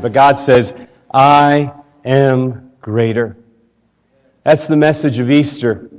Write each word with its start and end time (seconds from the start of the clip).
but 0.00 0.12
God 0.12 0.38
says, 0.38 0.74
I 1.12 1.72
am 2.04 2.72
greater. 2.80 3.36
That's 4.44 4.66
the 4.66 4.76
message 4.76 5.18
of 5.18 5.30
Easter, 5.30 5.90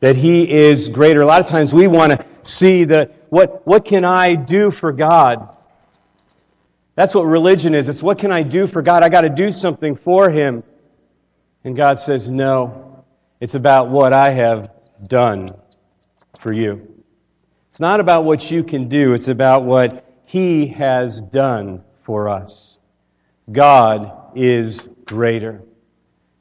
that 0.00 0.16
He 0.16 0.50
is 0.50 0.88
greater. 0.88 1.22
A 1.22 1.26
lot 1.26 1.40
of 1.40 1.46
times 1.46 1.74
we 1.74 1.86
want 1.86 2.12
to 2.12 2.24
see 2.42 2.84
the, 2.84 3.10
what, 3.30 3.66
what 3.66 3.84
can 3.84 4.04
I 4.04 4.34
do 4.34 4.70
for 4.70 4.92
God? 4.92 5.58
That's 6.94 7.14
what 7.14 7.22
religion 7.22 7.74
is. 7.74 7.88
It's 7.88 8.02
what 8.02 8.18
can 8.18 8.30
I 8.30 8.42
do 8.42 8.66
for 8.66 8.80
God? 8.82 9.02
I 9.02 9.08
got 9.08 9.22
to 9.22 9.28
do 9.28 9.50
something 9.50 9.96
for 9.96 10.30
Him. 10.30 10.62
And 11.64 11.74
God 11.74 11.98
says, 11.98 12.30
no, 12.30 13.04
it's 13.40 13.54
about 13.54 13.90
what 13.90 14.12
I 14.12 14.30
have 14.30 14.70
done 15.06 15.48
for 16.40 16.52
you. 16.52 17.02
It's 17.70 17.80
not 17.80 17.98
about 17.98 18.24
what 18.24 18.50
you 18.50 18.62
can 18.62 18.88
do, 18.88 19.14
it's 19.14 19.28
about 19.28 19.64
what 19.64 20.08
He 20.26 20.68
has 20.68 21.20
done 21.20 21.82
for 22.04 22.28
us. 22.28 22.78
God 23.50 24.32
is 24.34 24.88
greater. 25.04 25.62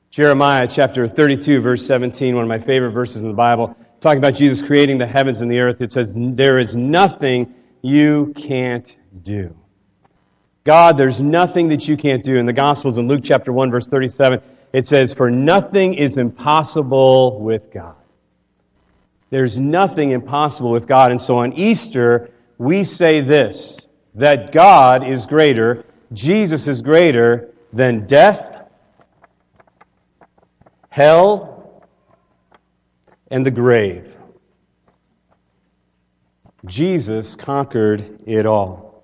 Jeremiah 0.10 0.68
chapter 0.68 1.08
32, 1.08 1.60
verse 1.62 1.86
17, 1.86 2.36
one 2.36 2.44
of 2.44 2.48
my 2.48 2.60
favorite 2.60 2.92
verses 2.92 3.24
in 3.24 3.30
the 3.30 3.34
Bible, 3.34 3.76
talking 4.00 4.20
about 4.20 4.36
Jesus 4.36 4.62
creating 4.62 4.98
the 4.98 5.08
heavens 5.08 5.42
and 5.42 5.52
the 5.52 5.60
earth. 5.60 5.82
It 5.82 5.92
says, 5.92 6.14
There 6.16 6.60
is 6.60 6.76
nothing 6.76 7.54
you 7.82 8.34
can't 8.38 8.98
do. 9.24 9.56
God, 10.64 10.98
there's 10.98 11.22
nothing 11.22 11.68
that 11.70 11.88
you 11.88 11.98
can't 11.98 12.24
do. 12.24 12.38
In 12.38 12.46
the 12.46 12.54
Gospels, 12.54 12.98
in 12.98 13.08
Luke 13.08 13.22
chapter 13.24 13.52
1, 13.52 13.70
verse 13.70 13.88
37, 13.88 14.42
it 14.72 14.86
says, 14.86 15.14
For 15.14 15.30
nothing 15.30 15.94
is 15.94 16.18
impossible 16.18 17.42
with 17.42 17.72
God. 17.72 17.96
There's 19.30 19.60
nothing 19.60 20.12
impossible 20.12 20.70
with 20.70 20.88
God. 20.88 21.12
And 21.12 21.20
so 21.20 21.38
on 21.38 21.54
Easter, 21.54 22.30
we 22.58 22.84
say 22.84 23.20
this 23.20 23.88
that 24.16 24.52
God 24.52 25.08
is 25.08 25.26
greater, 25.26 25.86
Jesus 26.14 26.68
is 26.68 26.82
greater 26.82 27.50
than 27.72 28.06
death, 28.06 28.70
hell, 30.90 31.84
and 33.32 33.46
the 33.46 33.52
grave. 33.52 34.14
Jesus 36.66 37.36
conquered 37.36 38.20
it 38.26 38.46
all. 38.46 39.04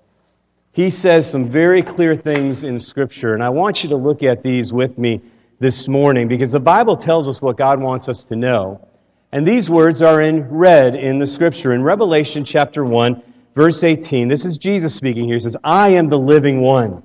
He 0.72 0.88
says 0.88 1.28
some 1.28 1.48
very 1.48 1.82
clear 1.82 2.14
things 2.14 2.62
in 2.64 2.78
Scripture, 2.78 3.34
and 3.34 3.42
I 3.42 3.48
want 3.48 3.82
you 3.82 3.88
to 3.90 3.96
look 3.96 4.22
at 4.22 4.42
these 4.42 4.72
with 4.72 4.96
me 4.96 5.20
this 5.58 5.88
morning 5.88 6.28
because 6.28 6.52
the 6.52 6.60
Bible 6.60 6.96
tells 6.96 7.28
us 7.28 7.42
what 7.42 7.56
God 7.56 7.80
wants 7.80 8.08
us 8.08 8.24
to 8.26 8.36
know. 8.36 8.88
And 9.32 9.46
these 9.46 9.68
words 9.68 10.00
are 10.00 10.22
in 10.22 10.48
red 10.48 10.94
in 10.94 11.18
the 11.18 11.26
Scripture. 11.26 11.72
In 11.72 11.82
Revelation 11.82 12.44
chapter 12.44 12.84
1, 12.84 13.22
verse 13.54 13.82
18, 13.82 14.28
this 14.28 14.44
is 14.44 14.58
Jesus 14.58 14.94
speaking 14.94 15.24
here. 15.24 15.34
He 15.34 15.40
says, 15.40 15.56
I 15.64 15.90
am 15.90 16.08
the 16.08 16.18
living 16.18 16.60
one. 16.60 17.02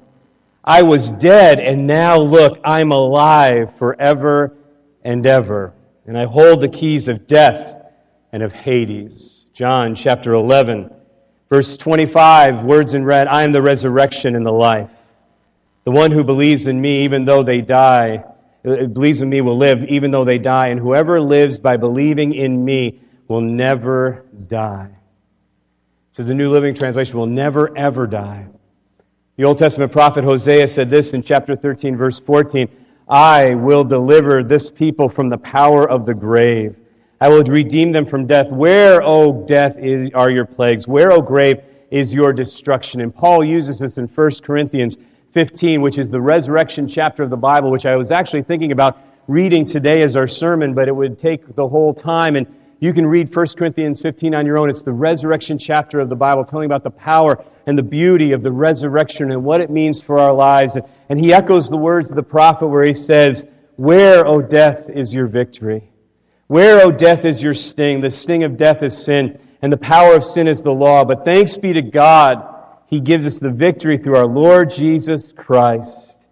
I 0.63 0.81
was 0.81 1.11
dead, 1.11 1.59
and 1.59 1.85
now 1.85 2.17
look, 2.17 2.59
I'm 2.63 2.91
alive 2.91 3.77
forever 3.77 4.55
and 5.03 5.25
ever. 5.27 5.73
And 6.07 6.17
I 6.17 6.25
hold 6.25 6.61
the 6.61 6.69
keys 6.69 7.07
of 7.07 7.27
death 7.27 7.85
and 8.31 8.41
of 8.41 8.51
Hades. 8.51 9.47
John 9.53 9.95
chapter 9.95 10.33
11, 10.33 10.91
verse 11.49 11.77
25, 11.77 12.65
words 12.65 12.93
in 12.93 13.05
red 13.05 13.27
I 13.27 13.43
am 13.43 13.51
the 13.51 13.61
resurrection 13.61 14.35
and 14.35 14.45
the 14.45 14.51
life. 14.51 14.89
The 15.85 15.91
one 15.91 16.11
who 16.11 16.23
believes 16.23 16.65
in 16.65 16.81
me, 16.81 17.03
even 17.03 17.25
though 17.25 17.43
they 17.43 17.61
die, 17.61 18.23
uh, 18.67 18.87
believes 18.87 19.21
in 19.21 19.29
me 19.29 19.41
will 19.41 19.57
live, 19.57 19.83
even 19.83 20.09
though 20.09 20.25
they 20.25 20.39
die. 20.39 20.69
And 20.69 20.79
whoever 20.79 21.21
lives 21.21 21.59
by 21.59 21.77
believing 21.77 22.33
in 22.33 22.65
me 22.65 22.99
will 23.27 23.41
never 23.41 24.25
die. 24.47 24.94
Says 26.15 26.27
the 26.27 26.33
New 26.33 26.49
Living 26.49 26.73
Translation 26.73 27.19
will 27.19 27.27
never, 27.27 27.77
ever 27.77 28.07
die. 28.07 28.47
The 29.35 29.43
Old 29.43 29.57
Testament 29.57 29.91
prophet 29.91 30.23
Hosea 30.23 30.65
said 30.69 30.89
this 30.89 31.11
in 31.13 31.21
chapter 31.21 31.57
13, 31.57 31.97
verse 31.97 32.19
14 32.19 32.69
I 33.09 33.55
will 33.55 33.83
deliver 33.83 34.41
this 34.41 34.71
people 34.71 35.09
from 35.09 35.27
the 35.27 35.37
power 35.37 35.89
of 35.89 36.05
the 36.05 36.13
grave. 36.13 36.77
I 37.19 37.27
will 37.27 37.43
redeem 37.43 37.91
them 37.91 38.05
from 38.05 38.27
death. 38.27 38.49
Where, 38.49 39.01
O 39.03 39.45
death, 39.45 39.75
is, 39.77 40.09
are 40.13 40.31
your 40.31 40.45
plagues? 40.45 40.87
Where, 40.87 41.11
O 41.11 41.21
grave, 41.21 41.57
is 41.91 42.15
your 42.15 42.31
destruction? 42.31 43.01
And 43.01 43.13
Paul 43.13 43.43
uses 43.43 43.79
this 43.79 43.97
in 43.97 44.07
1 44.07 44.31
Corinthians 44.41 44.97
15, 45.33 45.81
which 45.81 45.97
is 45.97 46.09
the 46.09 46.21
resurrection 46.21 46.87
chapter 46.87 47.23
of 47.23 47.29
the 47.29 47.35
Bible, 47.35 47.71
which 47.71 47.85
I 47.85 47.97
was 47.97 48.13
actually 48.13 48.43
thinking 48.43 48.71
about 48.71 48.99
reading 49.27 49.65
today 49.65 50.01
as 50.01 50.15
our 50.15 50.27
sermon, 50.27 50.73
but 50.73 50.87
it 50.87 50.95
would 50.95 51.19
take 51.19 51.57
the 51.57 51.67
whole 51.67 51.93
time. 51.93 52.37
And 52.37 52.47
you 52.85 52.93
can 52.93 53.07
read 53.07 53.35
1 53.35 53.45
Corinthians 53.57 53.99
15 53.99 54.35
on 54.35 54.45
your 54.45 54.59
own. 54.59 54.69
It's 54.69 54.83
the 54.83 54.93
resurrection 54.93 55.57
chapter 55.57 55.99
of 55.99 56.07
the 56.07 56.15
Bible, 56.15 56.45
telling 56.45 56.67
about 56.67 56.83
the 56.83 56.91
power 56.91 57.43
and 57.65 57.75
the 57.75 57.83
beauty 57.83 58.31
of 58.31 58.43
the 58.43 58.51
resurrection 58.51 59.31
and 59.31 59.43
what 59.43 59.59
it 59.59 59.71
means 59.71 60.03
for 60.03 60.19
our 60.19 60.31
lives. 60.31 60.77
And 61.09 61.19
he 61.19 61.33
echoes 61.33 61.67
the 61.67 61.77
words 61.77 62.11
of 62.11 62.15
the 62.15 62.21
prophet 62.21 62.67
where 62.67 62.85
he 62.85 62.93
says, 62.93 63.43
Where, 63.75 64.27
O 64.27 64.39
death, 64.39 64.87
is 64.87 65.15
your 65.15 65.25
victory? 65.25 65.89
Where, 66.45 66.85
O 66.85 66.91
death, 66.91 67.25
is 67.25 67.41
your 67.41 67.53
sting? 67.53 68.01
The 68.01 68.11
sting 68.11 68.43
of 68.43 68.55
death 68.55 68.83
is 68.83 68.95
sin, 68.95 69.39
and 69.63 69.73
the 69.73 69.77
power 69.77 70.15
of 70.15 70.23
sin 70.23 70.47
is 70.47 70.61
the 70.61 70.71
law. 70.71 71.03
But 71.05 71.25
thanks 71.25 71.57
be 71.57 71.73
to 71.73 71.81
God, 71.81 72.47
he 72.85 72.99
gives 72.99 73.25
us 73.25 73.39
the 73.39 73.49
victory 73.49 73.97
through 73.97 74.17
our 74.17 74.27
Lord 74.27 74.69
Jesus 74.69 75.31
Christ. 75.31 76.27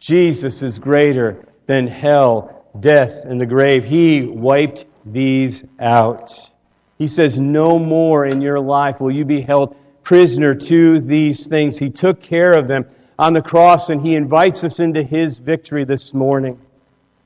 Jesus 0.00 0.62
is 0.62 0.78
greater 0.78 1.44
than 1.66 1.86
hell, 1.86 2.61
death, 2.80 3.24
and 3.24 3.40
the 3.40 3.46
grave. 3.46 3.84
He 3.84 4.22
wiped 4.22 4.86
these 5.04 5.64
out. 5.80 6.50
He 6.98 7.06
says, 7.06 7.40
No 7.40 7.78
more 7.78 8.26
in 8.26 8.40
your 8.40 8.60
life 8.60 9.00
will 9.00 9.10
you 9.10 9.24
be 9.24 9.40
held 9.40 9.76
prisoner 10.02 10.54
to 10.54 11.00
these 11.00 11.46
things. 11.48 11.78
He 11.78 11.90
took 11.90 12.20
care 12.20 12.54
of 12.54 12.68
them 12.68 12.86
on 13.18 13.32
the 13.32 13.42
cross, 13.42 13.90
and 13.90 14.00
He 14.00 14.14
invites 14.14 14.64
us 14.64 14.80
into 14.80 15.02
His 15.02 15.38
victory 15.38 15.84
this 15.84 16.14
morning. 16.14 16.60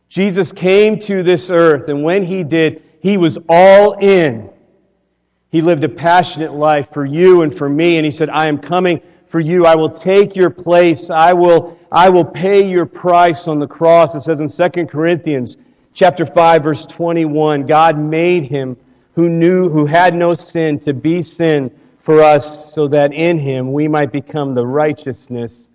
Jesus 0.09 0.53
came 0.53 0.99
to 1.01 1.23
this 1.23 1.51
earth, 1.51 1.89
and 1.89 2.03
when 2.03 2.25
He 2.25 2.45
did, 2.45 2.83
He 3.01 3.17
was 3.17 3.39
all 3.49 3.93
in. 3.99 4.51
He 5.51 5.63
lived 5.63 5.85
a 5.85 5.89
passionate 5.89 6.53
life 6.53 6.89
for 6.93 7.05
you 7.05 7.43
and 7.43 7.57
for 7.57 7.69
me, 7.69 7.97
and 7.97 8.05
He 8.05 8.11
said, 8.11 8.29
I 8.31 8.47
am 8.47 8.59
coming 8.59 9.01
for 9.29 9.41
you. 9.41 9.67
I 9.67 9.75
will 9.75 9.91
take 9.91 10.37
your 10.37 10.51
place. 10.51 11.11
I 11.11 11.33
will, 11.33 11.79
I 11.91 12.09
will 12.11 12.25
pay 12.25 12.69
your 12.69 12.87
price 12.87 13.49
on 13.49 13.59
the 13.59 13.67
cross. 13.67 14.15
It 14.15 14.23
says 14.23 14.41
in 14.41 14.49
2 14.49 14.87
Corinthians 14.87 15.57
chapter 15.93 16.27
5 16.27 16.63
verse 16.63 16.87
21, 16.87 17.67
God 17.67 17.99
made 17.99 18.47
him 18.47 18.77
who 19.15 19.29
knew, 19.29 19.69
who 19.69 19.87
had 19.87 20.15
no 20.15 20.35
sin 20.35 20.79
to 20.81 20.93
be 20.93 21.23
sin 21.23 21.71
for 22.03 22.23
us 22.23 22.73
so 22.75 22.87
that 22.87 23.13
in 23.13 23.39
him 23.39 23.73
we 23.73 23.89
might 23.89 24.13
become 24.13 24.55
the 24.55 24.67
righteousness 24.67 25.69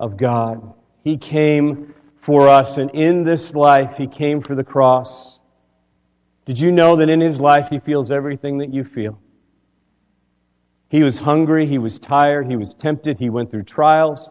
of 0.00 0.16
God. 0.16 0.74
He 1.04 1.16
came 1.16 1.94
for 2.20 2.48
us 2.48 2.76
and 2.76 2.90
in 2.90 3.22
this 3.24 3.54
life 3.54 3.96
he 3.96 4.06
came 4.06 4.42
for 4.42 4.54
the 4.54 4.64
cross. 4.64 5.40
Did 6.44 6.58
you 6.58 6.72
know 6.72 6.96
that 6.96 7.08
in 7.08 7.20
his 7.20 7.40
life 7.40 7.68
he 7.68 7.78
feels 7.78 8.10
everything 8.10 8.58
that 8.58 8.72
you 8.72 8.84
feel? 8.84 9.18
He 10.88 11.02
was 11.02 11.18
hungry, 11.18 11.66
he 11.66 11.78
was 11.78 11.98
tired, 11.98 12.48
he 12.48 12.56
was 12.56 12.70
tempted, 12.70 13.18
he 13.18 13.28
went 13.28 13.50
through 13.50 13.64
trials. 13.64 14.30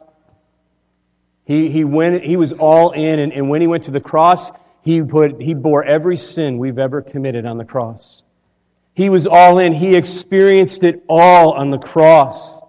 He, 1.46 1.70
he, 1.70 1.84
went, 1.84 2.24
he 2.24 2.36
was 2.36 2.52
all 2.54 2.92
in, 2.92 3.20
and, 3.20 3.32
and 3.32 3.50
when 3.50 3.62
he 3.62 3.68
went 3.68 3.84
to 3.84 3.92
the 3.92 4.02
cross, 4.02 4.52
he, 4.82 5.02
put, 5.02 5.42
he 5.42 5.54
bore 5.54 5.84
every 5.84 6.18
sin 6.18 6.58
we've 6.58 6.80
ever 6.80 7.02
committed 7.02 7.46
on 7.46 7.58
the 7.58 7.66
cross. 7.66 8.24
He 8.96 9.10
was 9.10 9.28
all 9.28 9.60
in. 9.60 9.72
He 9.72 9.96
experienced 9.96 10.84
it 10.84 11.04
all 11.08 11.52
on 11.52 11.70
the 11.70 11.78
cross. 11.78 12.60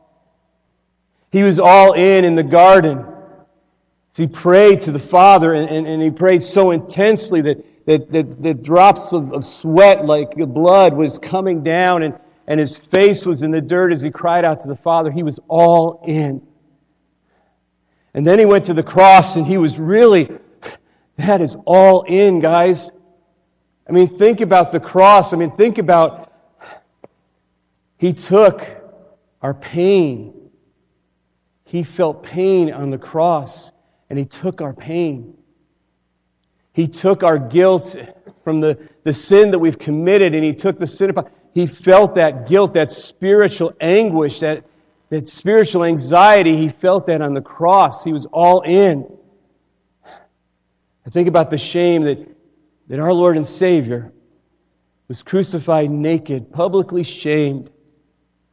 He 1.33 1.43
was 1.43 1.59
all 1.59 1.95
in 1.95 2.25
in 2.25 2.35
the 2.35 2.43
garden. 2.43 3.05
He 4.15 4.27
prayed 4.27 4.83
to 4.83 4.93
the 4.93 4.99
Father, 4.99 5.55
and, 5.55 5.71
and, 5.71 5.87
and 5.87 6.03
he 6.03 6.11
prayed 6.11 6.43
so 6.43 6.73
intensely 6.73 7.41
that, 7.43 7.87
that, 7.87 8.13
that, 8.13 8.43
that 8.43 8.63
drops 8.63 9.13
of, 9.13 9.33
of 9.33 9.45
sweat 9.45 10.05
like 10.05 10.35
blood 10.37 10.95
was 10.95 11.19
coming 11.19 11.63
down, 11.63 12.03
and, 12.03 12.19
and 12.49 12.59
his 12.59 12.77
face 12.77 13.25
was 13.25 13.43
in 13.43 13.53
the 13.53 13.61
dirt 13.61 13.93
as 13.93 14.03
he 14.03 14.11
cried 14.11 14.45
out 14.45 14.63
to 14.63 14.69
the 14.69 14.77
Father. 14.77 15.13
He 15.13 15.23
was 15.23 15.39
all 15.49 16.03
in. 16.09 16.45
And 18.15 18.27
then 18.27 18.39
he 18.39 18.47
went 18.47 18.65
to 18.65 18.75
the 18.75 18.83
cross, 18.83 19.37
and 19.37 19.47
he 19.47 19.59
was 19.59 19.79
really 19.79 20.29
that 21.19 21.43
is 21.43 21.57
all 21.67 22.03
in, 22.05 22.41
guys. 22.41 22.91
I 23.89 23.93
mean, 23.93 24.17
think 24.19 24.41
about 24.41 24.73
the 24.73 24.81
cross. 24.81 25.33
I 25.33 25.37
mean, 25.37 25.51
think 25.57 25.79
about 25.79 26.33
He 27.99 28.13
took 28.13 28.65
our 29.43 29.55
pain. 29.55 30.51
He 31.65 31.83
felt 31.83 32.23
pain 32.23 32.73
on 32.73 32.89
the 32.89 32.99
cross, 32.99 33.73
and 34.09 34.19
He 34.19 34.25
took 34.25 34.63
our 34.63 34.73
pain. 34.73 35.37
He 36.73 36.87
took 36.87 37.23
our 37.23 37.39
guilt 37.39 37.97
from 38.43 38.61
the, 38.61 38.79
the 39.03 39.13
sin 39.13 39.51
that 39.51 39.59
we've 39.59 39.79
committed, 39.79 40.35
and 40.35 40.45
He 40.45 40.55
took 40.55 40.79
the 40.79 40.87
sin 40.87 41.11
upon. 41.11 41.29
He 41.55 41.67
felt 41.67 42.15
that 42.15 42.49
guilt, 42.49 42.75
that 42.75 42.91
spiritual 42.91 43.73
anguish, 43.81 44.41
that, 44.41 44.65
that 45.11 45.29
spiritual 45.29 45.85
anxiety. 45.85 46.57
He 46.57 46.69
felt 46.69 47.07
that 47.07 47.21
on 47.21 47.35
the 47.35 47.41
cross. 47.41 48.05
He 48.05 48.13
was 48.13 48.27
all 48.27 48.61
in. 48.63 49.07
I 50.05 51.11
think 51.11 51.29
about 51.29 51.51
the 51.51 51.59
shame 51.59 52.03
that, 52.03 52.19
that 52.89 53.01
our 53.01 53.13
Lord 53.13 53.37
and 53.37 53.47
Savior 53.47 54.13
was 55.09 55.23
crucified 55.23 55.91
naked, 55.91 56.53
publicly 56.53 57.03
shamed 57.03 57.71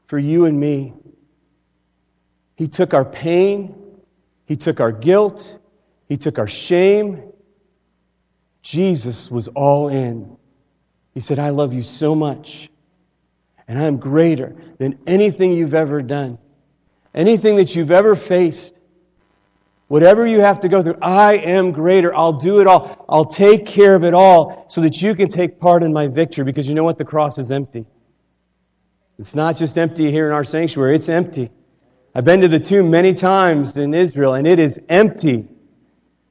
for 0.07 0.17
you 0.17 0.45
and 0.45 0.59
me. 0.59 0.93
He 2.55 2.67
took 2.67 2.93
our 2.93 3.05
pain, 3.05 3.75
He 4.45 4.55
took 4.55 4.79
our 4.79 4.91
guilt. 4.91 5.59
He 6.07 6.17
took 6.17 6.37
our 6.39 6.47
shame. 6.47 7.31
Jesus 8.61 9.29
was 9.29 9.47
all 9.49 9.89
in. 9.89 10.37
He 11.13 11.19
said, 11.19 11.39
I 11.39 11.49
love 11.49 11.73
you 11.73 11.83
so 11.83 12.15
much, 12.15 12.69
and 13.67 13.79
I 13.79 13.83
am 13.83 13.97
greater 13.97 14.55
than 14.77 14.99
anything 15.07 15.51
you've 15.51 15.73
ever 15.73 16.01
done, 16.01 16.37
anything 17.13 17.55
that 17.57 17.75
you've 17.75 17.91
ever 17.91 18.15
faced. 18.15 18.79
Whatever 19.87 20.25
you 20.25 20.39
have 20.39 20.59
to 20.61 20.67
go 20.67 20.81
through, 20.81 20.97
I 21.01 21.35
am 21.35 21.71
greater. 21.71 22.15
I'll 22.15 22.33
do 22.33 22.59
it 22.59 22.65
all. 22.65 23.05
I'll 23.07 23.25
take 23.25 23.67
care 23.67 23.95
of 23.95 24.03
it 24.03 24.15
all 24.15 24.65
so 24.67 24.81
that 24.81 24.99
you 25.01 25.13
can 25.13 25.29
take 25.29 25.59
part 25.59 25.83
in 25.83 25.93
my 25.93 26.07
victory 26.07 26.43
because 26.43 26.67
you 26.67 26.73
know 26.73 26.83
what? 26.83 26.97
The 26.97 27.05
cross 27.05 27.37
is 27.37 27.51
empty. 27.51 27.85
It's 29.19 29.35
not 29.35 29.55
just 29.55 29.77
empty 29.77 30.11
here 30.11 30.27
in 30.27 30.33
our 30.33 30.43
sanctuary, 30.43 30.95
it's 30.95 31.09
empty. 31.09 31.51
I've 32.13 32.25
been 32.25 32.41
to 32.41 32.47
the 32.47 32.59
tomb 32.59 32.89
many 32.89 33.13
times 33.13 33.77
in 33.77 33.93
Israel 33.93 34.33
and 34.33 34.47
it 34.47 34.59
is 34.59 34.79
empty. 34.89 35.45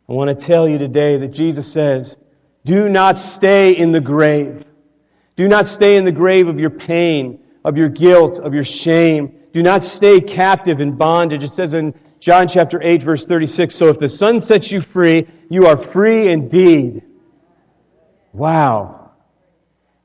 I 0.09 0.13
want 0.13 0.39
to 0.39 0.47
tell 0.47 0.69
you 0.69 0.79
today 0.79 1.17
that 1.19 1.29
Jesus 1.29 1.71
says, 1.71 2.17
do 2.65 2.89
not 2.89 3.19
stay 3.19 3.73
in 3.73 3.93
the 3.93 4.01
grave. 4.01 4.65
Do 5.37 5.49
not 5.49 5.67
stay 5.67 5.97
in 5.97 6.05
the 6.05 6.13
grave 6.13 6.49
of 6.49 6.59
your 6.59 6.71
pain, 6.71 7.41
of 7.65 7.77
your 7.77 7.89
guilt, 7.89 8.39
of 8.39 8.55
your 8.55 8.65
shame. 8.65 9.35
Do 9.53 9.63
not 9.63 9.83
stay 9.83 10.21
captive 10.21 10.81
in 10.81 10.97
bondage. 10.97 11.43
It 11.43 11.49
says 11.49 11.75
in 11.75 11.95
John 12.21 12.49
chapter 12.49 12.81
8, 12.83 13.03
verse 13.03 13.27
36 13.27 13.75
So 13.75 13.89
if 13.89 13.99
the 13.99 14.09
Son 14.09 14.41
sets 14.41 14.71
you 14.71 14.81
free, 14.81 15.27
you 15.49 15.67
are 15.67 15.77
free 15.77 16.29
indeed. 16.29 17.03
Wow. 18.33 19.11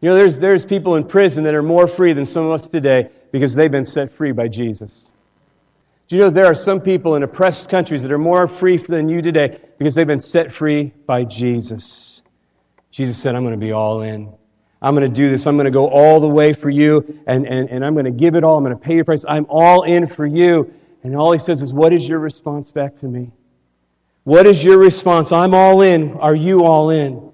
You 0.02 0.10
know, 0.10 0.16
there's, 0.16 0.40
there's 0.40 0.66
people 0.66 0.96
in 0.96 1.04
prison 1.04 1.44
that 1.44 1.56
are 1.56 1.64
more 1.64 1.88
free 1.88 2.14
than 2.14 2.26
some 2.26 2.46
of 2.46 2.52
us 2.52 2.68
today 2.68 3.10
because 3.32 3.54
they've 3.54 3.72
been 3.72 3.86
set 3.86 4.14
free 4.14 4.32
by 4.32 4.48
Jesus. 4.48 5.12
Do 6.08 6.16
you 6.16 6.22
know 6.22 6.30
there 6.30 6.46
are 6.46 6.56
some 6.56 6.82
people 6.82 7.16
in 7.16 7.24
oppressed 7.24 7.70
countries 7.70 8.02
that 8.02 8.12
are 8.12 8.18
more 8.18 8.48
free 8.48 8.78
than 8.78 9.10
you 9.10 9.22
today 9.22 9.60
because 9.78 9.94
they've 9.94 10.08
been 10.08 10.18
set 10.18 10.54
free 10.54 10.92
by 11.06 11.24
Jesus? 11.24 12.24
Jesus 12.90 13.18
said, 13.18 13.36
I'm 13.36 13.44
going 13.44 13.54
to 13.54 13.64
be 13.64 13.74
all 13.74 14.02
in. 14.02 14.34
I'm 14.82 14.96
going 14.96 15.08
to 15.08 15.14
do 15.14 15.30
this. 15.30 15.46
I'm 15.46 15.58
going 15.58 15.66
to 15.66 15.72
go 15.72 15.90
all 15.90 16.20
the 16.20 16.28
way 16.28 16.54
for 16.54 16.70
you, 16.70 17.22
and, 17.28 17.46
and, 17.46 17.70
and 17.70 17.86
I'm 17.86 17.94
going 17.94 18.06
to 18.06 18.12
give 18.12 18.36
it 18.36 18.44
all. 18.44 18.58
I'm 18.58 18.64
going 18.64 18.78
to 18.78 18.82
pay 18.82 18.96
your 18.96 19.04
price. 19.04 19.26
I'm 19.28 19.46
all 19.50 19.84
in 19.84 20.08
for 20.08 20.26
you. 20.26 20.74
And 21.04 21.16
all 21.16 21.32
he 21.32 21.40
says 21.40 21.62
is, 21.62 21.74
What 21.74 21.94
is 21.94 22.08
your 22.08 22.20
response 22.20 22.72
back 22.72 22.96
to 22.96 23.06
me? 23.06 23.32
What 24.24 24.46
is 24.46 24.64
your 24.64 24.78
response? 24.78 25.32
I'm 25.32 25.54
all 25.54 25.82
in. 25.82 26.14
Are 26.14 26.36
you 26.36 26.64
all 26.64 26.90
in? 26.92 27.32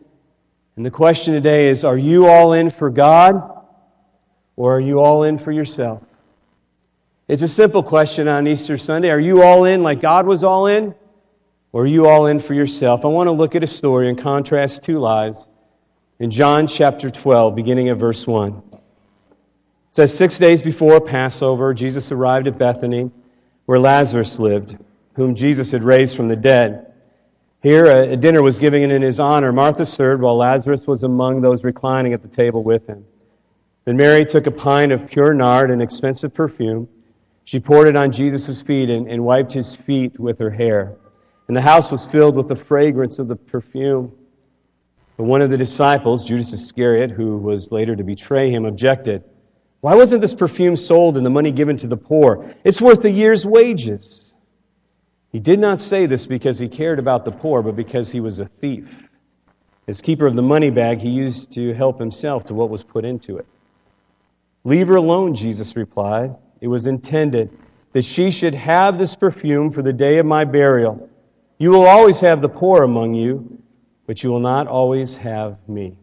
And 0.75 0.85
the 0.85 0.91
question 0.91 1.33
today 1.33 1.67
is 1.67 1.83
Are 1.83 1.97
you 1.97 2.27
all 2.27 2.53
in 2.53 2.71
for 2.71 2.89
God, 2.89 3.63
or 4.55 4.77
are 4.77 4.81
you 4.81 4.99
all 4.99 5.23
in 5.23 5.37
for 5.37 5.51
yourself? 5.51 6.01
It's 7.27 7.41
a 7.41 7.47
simple 7.47 7.83
question 7.83 8.27
on 8.27 8.47
Easter 8.47 8.77
Sunday. 8.77 9.09
Are 9.09 9.19
you 9.19 9.41
all 9.43 9.65
in 9.65 9.81
like 9.81 10.01
God 10.01 10.27
was 10.27 10.43
all 10.43 10.67
in? 10.67 10.95
Or 11.71 11.83
are 11.83 11.87
you 11.87 12.07
all 12.07 12.27
in 12.27 12.39
for 12.39 12.53
yourself? 12.53 13.03
I 13.03 13.09
want 13.09 13.27
to 13.27 13.31
look 13.31 13.55
at 13.55 13.63
a 13.63 13.67
story 13.67 14.09
and 14.09 14.17
contrast 14.17 14.83
two 14.83 14.97
lives 14.99 15.47
in 16.19 16.31
John 16.31 16.67
chapter 16.67 17.09
12, 17.09 17.55
beginning 17.55 17.89
at 17.89 17.97
verse 17.97 18.25
1. 18.25 18.61
It 18.71 18.79
says, 19.89 20.15
Six 20.15 20.39
days 20.39 20.61
before 20.61 21.01
Passover, 21.01 21.73
Jesus 21.73 22.11
arrived 22.11 22.47
at 22.47 22.57
Bethany, 22.57 23.11
where 23.65 23.79
Lazarus 23.79 24.39
lived, 24.39 24.77
whom 25.15 25.35
Jesus 25.35 25.71
had 25.71 25.83
raised 25.83 26.15
from 26.15 26.27
the 26.27 26.35
dead. 26.35 26.93
Here, 27.61 27.85
a 27.87 28.15
dinner 28.15 28.41
was 28.41 28.59
given 28.59 28.91
in 28.91 29.01
his 29.01 29.19
honor. 29.19 29.51
Martha 29.51 29.85
served, 29.85 30.21
while 30.21 30.37
Lazarus 30.37 30.85
was 30.87 31.03
among 31.03 31.41
those 31.41 31.63
reclining 31.63 32.13
at 32.13 32.21
the 32.21 32.27
table 32.27 32.63
with 32.63 32.87
him. 32.87 33.05
Then 33.85 33.97
Mary 33.97 34.23
took 34.23 34.47
a 34.47 34.51
pint 34.51 34.91
of 34.91 35.07
pure 35.07 35.33
nard, 35.33 35.71
an 35.71 35.81
expensive 35.81 36.33
perfume. 36.33 36.87
She 37.43 37.59
poured 37.59 37.87
it 37.87 37.95
on 37.95 38.11
Jesus' 38.11 38.61
feet 38.61 38.89
and, 38.89 39.09
and 39.09 39.23
wiped 39.23 39.51
his 39.51 39.75
feet 39.75 40.19
with 40.19 40.39
her 40.39 40.49
hair. 40.49 40.95
And 41.47 41.57
the 41.57 41.61
house 41.61 41.91
was 41.91 42.05
filled 42.05 42.35
with 42.35 42.47
the 42.47 42.55
fragrance 42.55 43.19
of 43.19 43.27
the 43.27 43.35
perfume. 43.35 44.11
But 45.17 45.23
one 45.23 45.41
of 45.41 45.49
the 45.49 45.57
disciples, 45.57 46.25
Judas 46.25 46.51
Iscariot, 46.51 47.11
who 47.11 47.37
was 47.37 47.71
later 47.71 47.95
to 47.95 48.03
betray 48.03 48.49
him, 48.49 48.65
objected. 48.65 49.23
Why 49.81 49.95
wasn't 49.95 50.21
this 50.21 50.35
perfume 50.35 50.75
sold 50.75 51.15
and 51.15 51.25
the 51.25 51.29
money 51.29 51.51
given 51.51 51.77
to 51.77 51.87
the 51.87 51.97
poor? 51.97 52.53
It's 52.63 52.81
worth 52.81 53.05
a 53.05 53.11
year's 53.11 53.45
wages. 53.45 54.33
He 55.31 55.39
did 55.39 55.59
not 55.59 55.79
say 55.79 56.05
this 56.05 56.27
because 56.27 56.59
he 56.59 56.67
cared 56.67 56.99
about 56.99 57.23
the 57.23 57.31
poor, 57.31 57.61
but 57.61 57.75
because 57.75 58.11
he 58.11 58.19
was 58.19 58.39
a 58.39 58.45
thief. 58.45 58.89
As 59.87 60.01
keeper 60.01 60.25
of 60.25 60.35
the 60.35 60.41
money 60.41 60.71
bag, 60.71 60.99
he 60.99 61.09
used 61.09 61.51
to 61.51 61.73
help 61.73 61.99
himself 61.99 62.45
to 62.45 62.53
what 62.53 62.69
was 62.69 62.83
put 62.83 63.05
into 63.05 63.37
it. 63.37 63.45
Leave 64.63 64.87
her 64.87 64.95
alone, 64.95 65.35
Jesus 65.35 65.75
replied. 65.75 66.35
It 66.61 66.67
was 66.67 66.87
intended 66.87 67.51
that 67.93 68.03
she 68.03 68.31
should 68.31 68.55
have 68.55 68.97
this 68.97 69.15
perfume 69.15 69.71
for 69.71 69.81
the 69.81 69.93
day 69.93 70.17
of 70.17 70.25
my 70.25 70.43
burial. 70.43 71.09
You 71.59 71.69
will 71.69 71.85
always 71.85 72.19
have 72.21 72.41
the 72.41 72.49
poor 72.49 72.83
among 72.83 73.13
you, 73.13 73.61
but 74.07 74.23
you 74.23 74.29
will 74.29 74.39
not 74.39 74.67
always 74.67 75.17
have 75.17 75.57
me. 75.67 75.97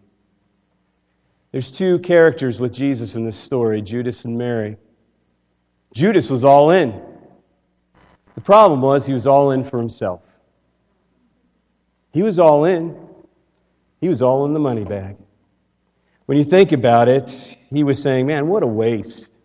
There's 1.53 1.71
two 1.71 1.99
characters 1.99 2.59
with 2.59 2.73
Jesus 2.73 3.15
in 3.15 3.25
this 3.25 3.37
story 3.37 3.83
Judas 3.83 4.25
and 4.25 4.37
Mary. 4.37 4.77
Judas 5.95 6.31
was 6.31 6.45
all 6.45 6.71
in. 6.71 7.01
The 8.35 8.41
problem 8.41 8.81
was 8.81 9.07
he 9.07 9.13
was 9.13 9.27
all 9.27 9.51
in 9.51 9.63
for 9.63 9.79
himself. 9.79 10.23
He 12.13 12.23
was 12.23 12.39
all 12.39 12.65
in. 12.65 12.97
He 14.01 14.09
was 14.09 14.23
all 14.23 14.47
in 14.47 14.55
the 14.55 14.61
money 14.61 14.85
bag. 14.85 15.17
When 16.27 16.39
you 16.39 16.45
think 16.45 16.73
about 16.73 17.09
it, 17.09 17.57
he 17.71 17.85
was 17.85 18.01
saying, 18.01 18.27
Man, 18.27 18.49
what 18.49 18.63
a 18.63 18.67
waste. 18.67 19.37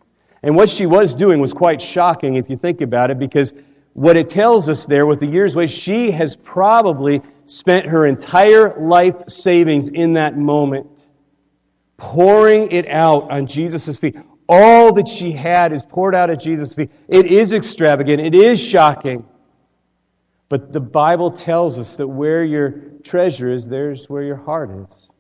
And 0.44 0.56
what 0.56 0.70
she 0.70 0.86
was 0.86 1.16
doing 1.16 1.42
was 1.42 1.52
quite 1.52 1.82
shocking 1.82 2.36
if 2.36 2.50
you 2.50 2.58
think 2.58 2.82
about 2.82 3.12
it, 3.12 3.20
because 3.20 3.54
what 3.94 4.16
it 4.16 4.30
tells 4.30 4.70
us 4.70 4.86
there 4.86 5.06
with 5.06 5.20
the 5.20 5.28
year's 5.28 5.56
wage, 5.56 5.72
she 5.72 6.12
has 6.12 6.36
probably 6.36 7.22
spent 7.48 7.86
her 7.88 8.06
entire 8.06 8.80
life 8.80 9.28
savings 9.28 9.88
in 9.88 10.14
that 10.14 10.38
moment, 10.38 11.10
pouring 11.98 12.72
it 12.72 12.88
out 12.88 13.32
on 13.32 13.48
Jesus' 13.48 14.00
feet. 14.00 14.16
All 14.50 14.94
that 14.94 15.08
she 15.08 15.32
had 15.32 15.74
is 15.74 15.84
poured 15.84 16.16
out 16.16 16.30
at 16.30 16.40
Jesus' 16.40 16.76
feet. 16.76 16.92
It 17.08 17.26
is 17.26 17.52
extravagant. 17.54 18.22
It 18.22 18.36
is 18.36 18.62
shocking. 18.64 19.26
But 20.50 20.72
the 20.72 20.80
Bible 20.80 21.32
tells 21.32 21.78
us 21.78 21.98
that 21.98 22.08
where 22.08 22.44
your 22.44 22.72
treasure 23.04 23.52
is, 23.52 23.68
there's 23.68 24.10
where 24.10 24.24
your 24.24 24.38
heart 24.38 24.70
is. 24.70 25.12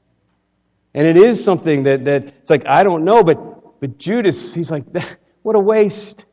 And 0.93 1.05
it 1.05 1.17
is 1.17 1.43
something 1.43 1.83
that, 1.83 2.05
that 2.05 2.23
it's 2.23 2.49
like, 2.49 2.65
I 2.65 2.83
don't 2.83 3.03
know, 3.03 3.23
but, 3.23 3.79
but 3.79 3.97
Judas, 3.97 4.55
he's 4.55 4.71
like, 4.71 4.85
what 5.43 5.55
a 5.55 5.59
waste. 5.59 6.25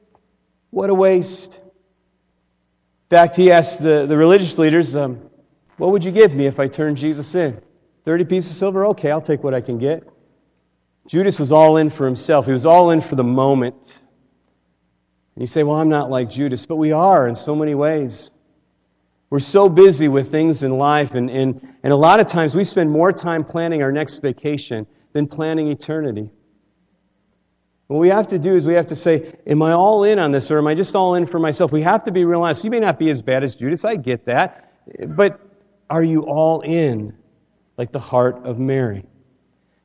What 0.71 0.91
a 0.91 0.95
waste. 0.95 1.57
In 1.57 3.11
fact, 3.11 3.37
he 3.37 3.51
asked 3.51 3.83
the, 3.83 4.07
the 4.07 4.17
religious 4.17 4.57
leaders, 4.59 4.97
um, 4.97 5.21
What 5.77 5.91
would 5.91 6.05
you 6.05 6.13
give 6.13 6.35
me 6.35 6.47
if 6.47 6.61
I 6.61 6.69
turned 6.69 6.97
Jesus 6.97 7.35
in? 7.35 7.61
30 8.05 8.25
pieces 8.25 8.51
of 8.53 8.57
silver? 8.57 8.87
Okay, 8.87 9.11
I'll 9.11 9.21
take 9.21 9.43
what 9.43 9.55
I 9.55 9.61
can 9.61 9.79
get. 9.79 10.07
Judas 11.07 11.39
was 11.39 11.53
all 11.53 11.77
in 11.77 11.91
for 11.91 12.07
himself, 12.07 12.47
he 12.47 12.53
was 12.53 12.67
all 12.67 12.91
in 12.91 13.01
for 13.01 13.15
the 13.15 13.25
moment. 13.25 14.01
And 15.35 15.43
you 15.43 15.47
say, 15.47 15.63
Well, 15.63 15.77
I'm 15.77 15.89
not 15.89 16.11
like 16.11 16.31
Judas, 16.31 16.65
but 16.65 16.77
we 16.77 16.93
are 16.93 17.27
in 17.27 17.35
so 17.35 17.55
many 17.55 17.75
ways. 17.75 18.31
We're 19.31 19.41
so 19.41 19.69
busy 19.69 20.07
with 20.07 20.31
things 20.31 20.63
in 20.63 20.79
life, 20.79 21.15
and, 21.15 21.29
and, 21.29 21.61
and 21.83 21.93
a 21.93 21.97
lot 21.97 22.21
of 22.21 22.27
times 22.27 22.55
we 22.55 22.63
spend 22.63 22.91
more 22.91 23.13
time 23.13 23.45
planning 23.45 23.83
our 23.83 23.91
next 23.91 24.21
vacation 24.21 24.87
than 25.13 25.27
planning 25.27 25.69
eternity. 25.69 26.31
What 27.89 27.99
we 27.99 28.09
have 28.09 28.29
to 28.29 28.39
do 28.39 28.55
is 28.55 28.67
we 28.67 28.75
have 28.75 28.87
to 28.87 28.97
say, 28.97 29.35
Am 29.47 29.61
I 29.61 29.73
all 29.73 30.05
in 30.05 30.19
on 30.19 30.31
this 30.31 30.51
or 30.51 30.59
am 30.59 30.67
I 30.67 30.75
just 30.75 30.95
all 30.95 31.17
in 31.17 31.27
for 31.27 31.39
myself? 31.39 31.73
We 31.73 31.83
have 31.83 32.05
to 32.05 32.13
be 32.13 32.25
real 32.25 32.43
honest. 32.43 32.65
You 32.65 32.71
may 32.71 32.81
not 32.81 32.99
be 32.99 33.11
as 33.11 33.21
bad 33.21 33.45
as 33.45 33.55
Judas, 33.55 33.85
I 33.85 33.97
get 33.97 34.25
that. 34.27 34.73
But 35.09 35.41
are 35.91 36.05
you 36.05 36.23
all 36.23 36.61
in 36.63 37.15
like 37.77 37.93
the 37.93 37.99
heart 37.99 38.45
of 38.45 38.59
Mary? 38.59 39.05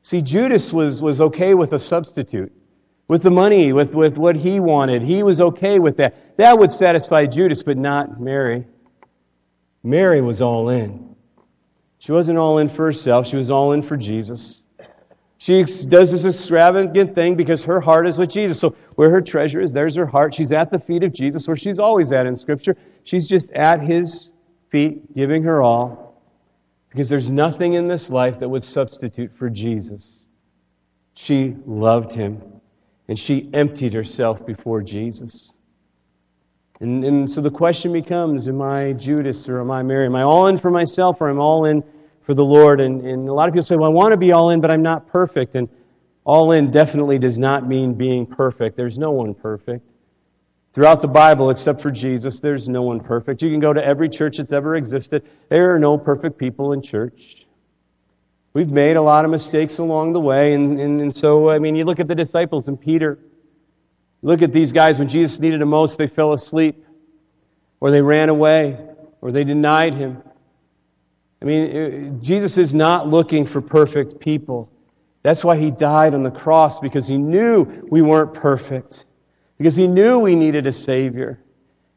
See, 0.02 0.22
Judas 0.22 0.72
was, 0.72 1.02
was 1.02 1.20
okay 1.20 1.54
with 1.54 1.72
a 1.72 1.78
substitute, 1.78 2.52
with 3.08 3.22
the 3.22 3.30
money, 3.30 3.72
with, 3.72 3.94
with 3.94 4.16
what 4.16 4.36
he 4.36 4.60
wanted. 4.60 5.02
He 5.02 5.22
was 5.22 5.40
okay 5.40 5.78
with 5.78 5.96
that. 5.98 6.36
That 6.38 6.58
would 6.58 6.70
satisfy 6.70 7.26
Judas, 7.26 7.62
but 7.62 7.76
not 7.76 8.20
Mary. 8.20 8.66
Mary 9.82 10.20
was 10.20 10.40
all 10.40 10.70
in. 10.70 11.14
She 11.98 12.12
wasn't 12.12 12.38
all 12.38 12.58
in 12.58 12.68
for 12.68 12.86
herself, 12.86 13.26
she 13.26 13.36
was 13.36 13.50
all 13.50 13.72
in 13.72 13.82
for 13.82 13.96
Jesus. 13.96 14.62
She 15.36 15.64
does 15.64 16.12
this 16.12 16.26
extravagant 16.26 17.14
thing 17.14 17.34
because 17.34 17.64
her 17.64 17.80
heart 17.80 18.06
is 18.06 18.18
with 18.18 18.28
Jesus. 18.28 18.60
So 18.60 18.76
where 18.96 19.10
her 19.10 19.22
treasure 19.22 19.62
is, 19.62 19.72
there's 19.72 19.96
her 19.96 20.04
heart. 20.04 20.34
She's 20.34 20.52
at 20.52 20.70
the 20.70 20.78
feet 20.78 21.02
of 21.02 21.14
Jesus, 21.14 21.48
where 21.48 21.56
she's 21.56 21.78
always 21.78 22.12
at 22.12 22.26
in 22.26 22.36
Scripture. 22.36 22.76
She's 23.04 23.26
just 23.26 23.50
at 23.52 23.80
his 23.80 24.29
feet, 24.70 25.14
giving 25.14 25.42
her 25.42 25.62
all. 25.62 26.22
Because 26.90 27.08
there's 27.08 27.30
nothing 27.30 27.74
in 27.74 27.86
this 27.86 28.10
life 28.10 28.40
that 28.40 28.48
would 28.48 28.64
substitute 28.64 29.32
for 29.36 29.48
Jesus. 29.48 30.26
She 31.14 31.54
loved 31.66 32.12
him, 32.12 32.42
and 33.08 33.18
she 33.18 33.48
emptied 33.52 33.92
herself 33.92 34.44
before 34.44 34.82
Jesus. 34.82 35.54
And, 36.80 37.04
and 37.04 37.30
so 37.30 37.40
the 37.40 37.50
question 37.50 37.92
becomes 37.92 38.48
Am 38.48 38.60
I 38.60 38.92
Judas 38.94 39.48
or 39.48 39.60
am 39.60 39.70
I 39.70 39.82
Mary? 39.82 40.06
Am 40.06 40.16
I 40.16 40.22
all 40.22 40.46
in 40.46 40.58
for 40.58 40.70
myself 40.70 41.20
or 41.20 41.28
am 41.28 41.38
I 41.38 41.42
all 41.42 41.64
in 41.66 41.84
for 42.30 42.34
the 42.34 42.44
Lord. 42.44 42.80
And, 42.80 43.04
and 43.04 43.28
a 43.28 43.32
lot 43.32 43.48
of 43.48 43.54
people 43.54 43.64
say, 43.64 43.74
well, 43.74 43.90
I 43.90 43.92
want 43.92 44.12
to 44.12 44.16
be 44.16 44.30
all 44.30 44.50
in, 44.50 44.60
but 44.60 44.70
I'm 44.70 44.82
not 44.82 45.08
perfect. 45.08 45.56
And 45.56 45.68
all 46.22 46.52
in 46.52 46.70
definitely 46.70 47.18
does 47.18 47.40
not 47.40 47.66
mean 47.66 47.92
being 47.94 48.24
perfect. 48.24 48.76
There's 48.76 49.00
no 49.00 49.10
one 49.10 49.34
perfect. 49.34 49.84
Throughout 50.72 51.02
the 51.02 51.08
Bible, 51.08 51.50
except 51.50 51.82
for 51.82 51.90
Jesus, 51.90 52.38
there's 52.38 52.68
no 52.68 52.82
one 52.82 53.00
perfect. 53.00 53.42
You 53.42 53.50
can 53.50 53.58
go 53.58 53.72
to 53.72 53.84
every 53.84 54.08
church 54.08 54.38
that's 54.38 54.52
ever 54.52 54.76
existed. 54.76 55.24
There 55.48 55.74
are 55.74 55.80
no 55.80 55.98
perfect 55.98 56.38
people 56.38 56.72
in 56.72 56.80
church. 56.80 57.44
We've 58.52 58.70
made 58.70 58.96
a 58.96 59.02
lot 59.02 59.24
of 59.24 59.32
mistakes 59.32 59.78
along 59.78 60.12
the 60.12 60.20
way. 60.20 60.54
And, 60.54 60.78
and, 60.78 61.00
and 61.00 61.14
so, 61.14 61.50
I 61.50 61.58
mean, 61.58 61.74
you 61.74 61.84
look 61.84 61.98
at 61.98 62.06
the 62.06 62.14
disciples 62.14 62.68
and 62.68 62.80
Peter. 62.80 63.18
Look 64.22 64.42
at 64.42 64.52
these 64.52 64.72
guys. 64.72 64.98
When 64.98 65.08
Jesus 65.08 65.40
needed 65.40 65.60
them 65.60 65.70
most, 65.70 65.98
they 65.98 66.06
fell 66.06 66.32
asleep, 66.32 66.84
or 67.80 67.90
they 67.90 68.02
ran 68.02 68.28
away, 68.28 68.78
or 69.20 69.32
they 69.32 69.42
denied 69.42 69.94
him. 69.94 70.22
I 71.42 71.46
mean, 71.46 71.76
uh, 71.76 72.22
Jesus 72.22 72.58
is 72.58 72.74
not 72.74 73.08
looking 73.08 73.44
for 73.44 73.60
perfect 73.60 74.20
people. 74.20 74.70
That's 75.22 75.42
why 75.42 75.56
he 75.56 75.70
died 75.70 76.14
on 76.14 76.22
the 76.22 76.30
cross, 76.30 76.78
because 76.78 77.08
he 77.08 77.18
knew 77.18 77.64
we 77.90 78.02
weren't 78.02 78.34
perfect 78.34 79.06
because 79.60 79.76
he 79.76 79.86
knew 79.86 80.18
we 80.18 80.36
needed 80.36 80.66
a 80.66 80.72
Savior. 80.72 81.38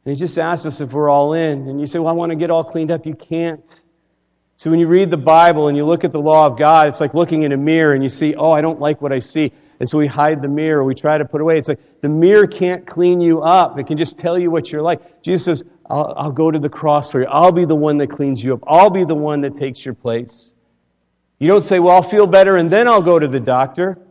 And 0.04 0.12
he 0.12 0.18
just 0.18 0.38
asked 0.38 0.66
us 0.66 0.82
if 0.82 0.92
we're 0.92 1.10
all 1.10 1.32
in. 1.32 1.70
And 1.70 1.80
you 1.80 1.86
say, 1.86 1.98
Well, 1.98 2.10
I 2.10 2.12
want 2.12 2.32
to 2.32 2.36
get 2.36 2.52
all 2.52 2.66
cleaned 2.66 2.92
up. 2.92 3.06
You 3.06 3.16
can't. 3.16 3.82
So 4.58 4.70
when 4.70 4.82
you 4.82 4.88
read 4.88 5.10
the 5.10 5.16
Bible 5.16 5.70
and 5.70 5.78
you 5.78 5.86
look 5.86 6.04
at 6.04 6.12
the 6.12 6.20
law 6.20 6.46
of 6.46 6.58
God, 6.58 6.90
it's 6.90 7.00
like 7.00 7.14
looking 7.14 7.44
in 7.44 7.54
a 7.54 7.58
mirror 7.58 7.94
and 7.94 8.04
you 8.04 8.10
see, 8.10 8.36
Oh, 8.36 8.52
I 8.52 8.60
don't 8.60 8.82
like 8.82 9.02
what 9.02 9.14
I 9.14 9.20
see. 9.20 9.54
And 9.80 9.88
so 9.88 9.98
we 9.98 10.08
hide 10.08 10.42
the 10.42 10.50
mirror, 10.50 10.84
we 10.84 10.94
try 10.94 11.18
to 11.18 11.24
put 11.24 11.40
away. 11.40 11.58
It's 11.58 11.70
like 11.70 11.80
the 12.02 12.10
mirror 12.10 12.48
can't 12.48 12.86
clean 12.86 13.22
you 13.22 13.42
up. 13.42 13.80
It 13.80 13.88
can 13.88 13.98
just 13.98 14.18
tell 14.18 14.38
you 14.38 14.52
what 14.52 14.70
you're 14.70 14.82
like. 14.82 15.22
Jesus 15.22 15.46
says, 15.46 15.64
I'll, 15.90 16.14
I'll 16.18 16.32
go 16.34 16.52
to 16.52 16.60
the 16.60 16.68
cross 16.68 17.12
for 17.12 17.22
you. 17.22 17.28
I'll 17.28 17.54
be 17.54 17.64
the 17.64 17.76
one 17.76 17.98
that 18.00 18.08
cleans 18.08 18.44
you 18.44 18.56
up. 18.56 18.64
I'll 18.68 18.90
be 18.90 19.06
the 19.06 19.16
one 19.16 19.40
that 19.40 19.56
takes 19.56 19.86
your 19.86 19.94
place. 19.94 20.54
You 21.40 21.48
don't 21.48 21.62
say, 21.62 21.80
Well, 21.80 21.96
I'll 21.96 22.04
feel 22.04 22.28
better 22.28 22.58
and 22.58 22.70
then 22.70 22.90
I'll 22.90 23.02
go 23.02 23.20
to 23.20 23.28
the 23.30 23.40
doctor. 23.40 24.03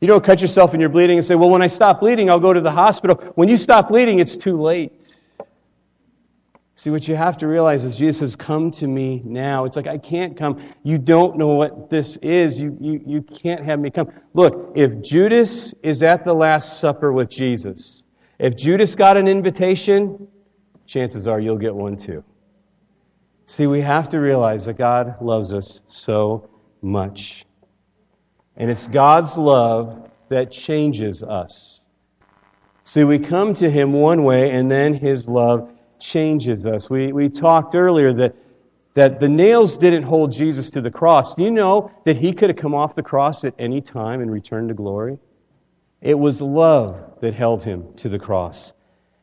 You 0.00 0.06
don't 0.06 0.22
cut 0.22 0.40
yourself 0.40 0.72
and 0.72 0.80
you're 0.80 0.90
bleeding 0.90 1.18
and 1.18 1.24
say, 1.24 1.34
Well, 1.34 1.50
when 1.50 1.62
I 1.62 1.66
stop 1.66 2.00
bleeding, 2.00 2.30
I'll 2.30 2.40
go 2.40 2.52
to 2.52 2.60
the 2.60 2.70
hospital. 2.70 3.16
When 3.34 3.48
you 3.48 3.56
stop 3.56 3.88
bleeding, 3.88 4.20
it's 4.20 4.36
too 4.36 4.60
late. 4.60 5.16
See, 6.76 6.90
what 6.90 7.08
you 7.08 7.16
have 7.16 7.36
to 7.38 7.48
realize 7.48 7.82
is 7.82 7.96
Jesus 7.96 8.18
says, 8.18 8.36
Come 8.36 8.70
to 8.72 8.86
me 8.86 9.20
now. 9.24 9.64
It's 9.64 9.76
like, 9.76 9.88
I 9.88 9.98
can't 9.98 10.36
come. 10.36 10.62
You 10.84 10.96
don't 10.96 11.36
know 11.36 11.48
what 11.48 11.90
this 11.90 12.16
is. 12.18 12.60
You, 12.60 12.76
you, 12.80 13.02
you 13.04 13.22
can't 13.22 13.64
have 13.64 13.80
me 13.80 13.90
come. 13.90 14.12
Look, 14.34 14.72
if 14.76 15.02
Judas 15.02 15.74
is 15.82 16.04
at 16.04 16.24
the 16.24 16.32
Last 16.32 16.78
Supper 16.78 17.12
with 17.12 17.28
Jesus, 17.28 18.04
if 18.38 18.54
Judas 18.54 18.94
got 18.94 19.16
an 19.16 19.26
invitation, 19.26 20.28
chances 20.86 21.26
are 21.26 21.40
you'll 21.40 21.58
get 21.58 21.74
one 21.74 21.96
too. 21.96 22.22
See, 23.46 23.66
we 23.66 23.80
have 23.80 24.08
to 24.10 24.20
realize 24.20 24.66
that 24.66 24.74
God 24.74 25.16
loves 25.20 25.52
us 25.52 25.80
so 25.88 26.48
much. 26.80 27.44
And 28.58 28.70
it's 28.70 28.88
God's 28.88 29.38
love 29.38 30.10
that 30.28 30.50
changes 30.50 31.22
us. 31.22 31.82
See, 32.84 33.04
we 33.04 33.18
come 33.18 33.54
to 33.54 33.70
Him 33.70 33.92
one 33.92 34.24
way, 34.24 34.50
and 34.50 34.70
then 34.70 34.94
His 34.94 35.28
love 35.28 35.70
changes 36.00 36.66
us. 36.66 36.90
We, 36.90 37.12
we 37.12 37.28
talked 37.28 37.74
earlier 37.74 38.12
that, 38.14 38.34
that 38.94 39.20
the 39.20 39.28
nails 39.28 39.78
didn't 39.78 40.02
hold 40.02 40.32
Jesus 40.32 40.70
to 40.70 40.80
the 40.80 40.90
cross. 40.90 41.34
Do 41.34 41.44
you 41.44 41.50
know 41.50 41.90
that 42.04 42.16
He 42.16 42.32
could 42.32 42.50
have 42.50 42.58
come 42.58 42.74
off 42.74 42.94
the 42.94 43.02
cross 43.02 43.44
at 43.44 43.54
any 43.58 43.80
time 43.80 44.20
and 44.20 44.30
returned 44.30 44.68
to 44.68 44.74
glory? 44.74 45.18
It 46.00 46.18
was 46.18 46.42
love 46.42 47.20
that 47.20 47.34
held 47.34 47.62
Him 47.62 47.94
to 47.96 48.08
the 48.08 48.18
cross. 48.18 48.74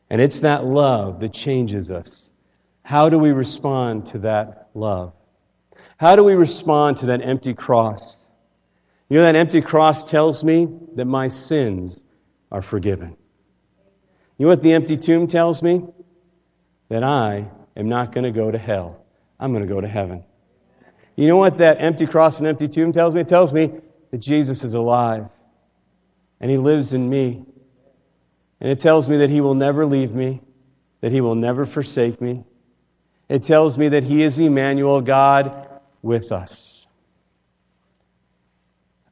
And 0.08 0.20
it's 0.20 0.40
that 0.40 0.64
love 0.64 1.20
that 1.20 1.32
changes 1.32 1.90
us. 1.90 2.30
How 2.84 3.08
do 3.08 3.18
we 3.18 3.32
respond 3.32 4.06
to 4.08 4.18
that 4.18 4.68
love? 4.74 5.12
How 5.98 6.14
do 6.14 6.22
we 6.22 6.34
respond 6.34 6.98
to 6.98 7.06
that 7.06 7.20
empty 7.22 7.52
cross? 7.52 8.25
You 9.08 9.16
know, 9.16 9.22
that 9.22 9.36
empty 9.36 9.60
cross 9.60 10.04
tells 10.04 10.42
me 10.42 10.68
that 10.96 11.04
my 11.04 11.28
sins 11.28 12.00
are 12.50 12.62
forgiven. 12.62 13.16
You 14.38 14.44
know 14.44 14.50
what 14.50 14.62
the 14.62 14.72
empty 14.72 14.96
tomb 14.96 15.26
tells 15.26 15.62
me? 15.62 15.84
That 16.88 17.02
I 17.02 17.48
am 17.76 17.88
not 17.88 18.12
going 18.12 18.24
to 18.24 18.32
go 18.32 18.50
to 18.50 18.58
hell. 18.58 19.04
I'm 19.38 19.52
going 19.52 19.66
to 19.66 19.72
go 19.72 19.80
to 19.80 19.88
heaven. 19.88 20.24
You 21.16 21.28
know 21.28 21.36
what 21.36 21.58
that 21.58 21.80
empty 21.80 22.06
cross 22.06 22.38
and 22.38 22.46
empty 22.46 22.68
tomb 22.68 22.92
tells 22.92 23.14
me? 23.14 23.22
It 23.22 23.28
tells 23.28 23.52
me 23.52 23.72
that 24.10 24.18
Jesus 24.18 24.64
is 24.64 24.74
alive 24.74 25.28
and 26.40 26.50
he 26.50 26.58
lives 26.58 26.92
in 26.92 27.08
me. 27.08 27.44
And 28.60 28.70
it 28.70 28.80
tells 28.80 29.08
me 29.08 29.18
that 29.18 29.30
he 29.30 29.40
will 29.40 29.54
never 29.54 29.86
leave 29.86 30.14
me, 30.14 30.40
that 31.00 31.12
he 31.12 31.20
will 31.20 31.34
never 31.34 31.64
forsake 31.66 32.20
me. 32.20 32.44
It 33.28 33.42
tells 33.42 33.76
me 33.76 33.88
that 33.88 34.04
he 34.04 34.22
is 34.22 34.38
Emmanuel, 34.38 35.00
God 35.00 35.68
with 36.02 36.32
us. 36.32 36.86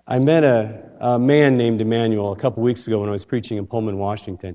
I 0.07 0.19
met 0.19 0.45
a, 0.45 0.91
a 1.01 1.19
man 1.19 1.57
named 1.57 1.81
Emmanuel 1.81 2.33
a 2.33 2.37
couple 2.37 2.63
weeks 2.63 2.87
ago 2.87 3.01
when 3.01 3.09
I 3.09 3.13
was 3.13 3.25
preaching 3.25 3.57
in 3.57 3.67
Pullman, 3.67 3.97
Washington. 3.97 4.55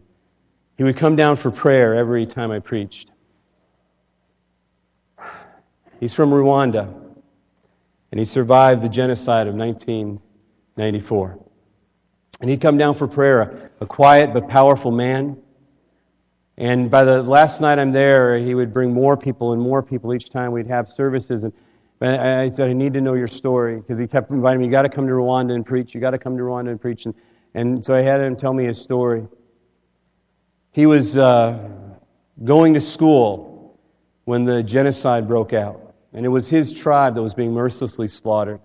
He 0.77 0.84
would 0.84 0.96
come 0.96 1.15
down 1.15 1.38
for 1.38 1.50
prayer 1.50 1.96
every 1.96 2.25
time 2.25 2.51
I 2.51 2.60
preached. 2.60 3.12
He's 6.00 6.13
from 6.13 6.29
Rwanda, 6.29 6.94
and 8.12 8.20
he 8.20 8.25
survived 8.25 8.82
the 8.84 8.89
genocide 8.89 9.48
of 9.48 9.56
1994. 9.56 11.39
And 12.41 12.50
he'd 12.50 12.62
come 12.62 12.77
down 12.77 12.96
for 12.96 13.08
prayer, 13.08 13.72
a 13.82 13.86
quiet 13.86 14.34
but 14.34 14.48
powerful 14.48 14.91
man. 14.91 15.36
And 16.58 16.91
by 16.91 17.03
the 17.03 17.24
last 17.24 17.60
night 17.60 17.79
I'm 17.79 17.91
there, 17.91 18.38
he 18.38 18.53
would 18.53 18.74
bring 18.74 18.94
more 18.94 19.18
people 19.18 19.51
and 19.51 19.62
more 19.62 19.82
people 19.82 20.13
each 20.13 20.29
time 20.29 20.51
we'd 20.51 20.68
have 20.68 20.88
services. 20.88 21.44
And 21.44 21.53
I 22.01 22.50
said, 22.50 22.70
I 22.70 22.74
need 22.74 22.94
to 22.94 23.01
know 23.01 23.13
your 23.13 23.27
story 23.27 23.77
because 23.77 24.00
he 24.00 24.08
kept 24.08 24.32
inviting 24.32 24.60
me, 24.60 24.65
you 24.65 24.72
got 24.72 24.84
to 24.84 24.89
come 24.89 25.06
to 25.08 25.13
Rwanda 25.13 25.53
and 25.53 25.65
preach. 25.65 25.94
You 25.94 26.00
got 26.00 26.12
to 26.12 26.18
come 26.18 26.38
to 26.38 26.44
Rwanda 26.44 26.70
and 26.70 26.79
preach. 26.79 27.06
And, 27.06 27.13
and 27.53 27.84
so 27.84 27.94
I 27.94 28.01
had 28.01 28.22
him 28.22 28.38
tell 28.38 28.53
me 28.53 28.65
his 28.65 28.82
story. 28.82 29.27
He 30.72 30.86
was 30.86 31.18
uh, 31.18 31.70
going 32.44 32.74
to 32.75 32.82
school 32.82 33.77
when 34.24 34.46
the 34.46 34.63
genocide 34.63 35.27
broke 35.27 35.51
out, 35.53 35.94
and 36.13 36.25
it 36.25 36.29
was 36.29 36.48
his 36.48 36.72
tribe 36.72 37.15
that 37.15 37.22
was 37.22 37.34
being 37.34 37.53
mercilessly 37.53 38.08
slaughtered. 38.08 38.62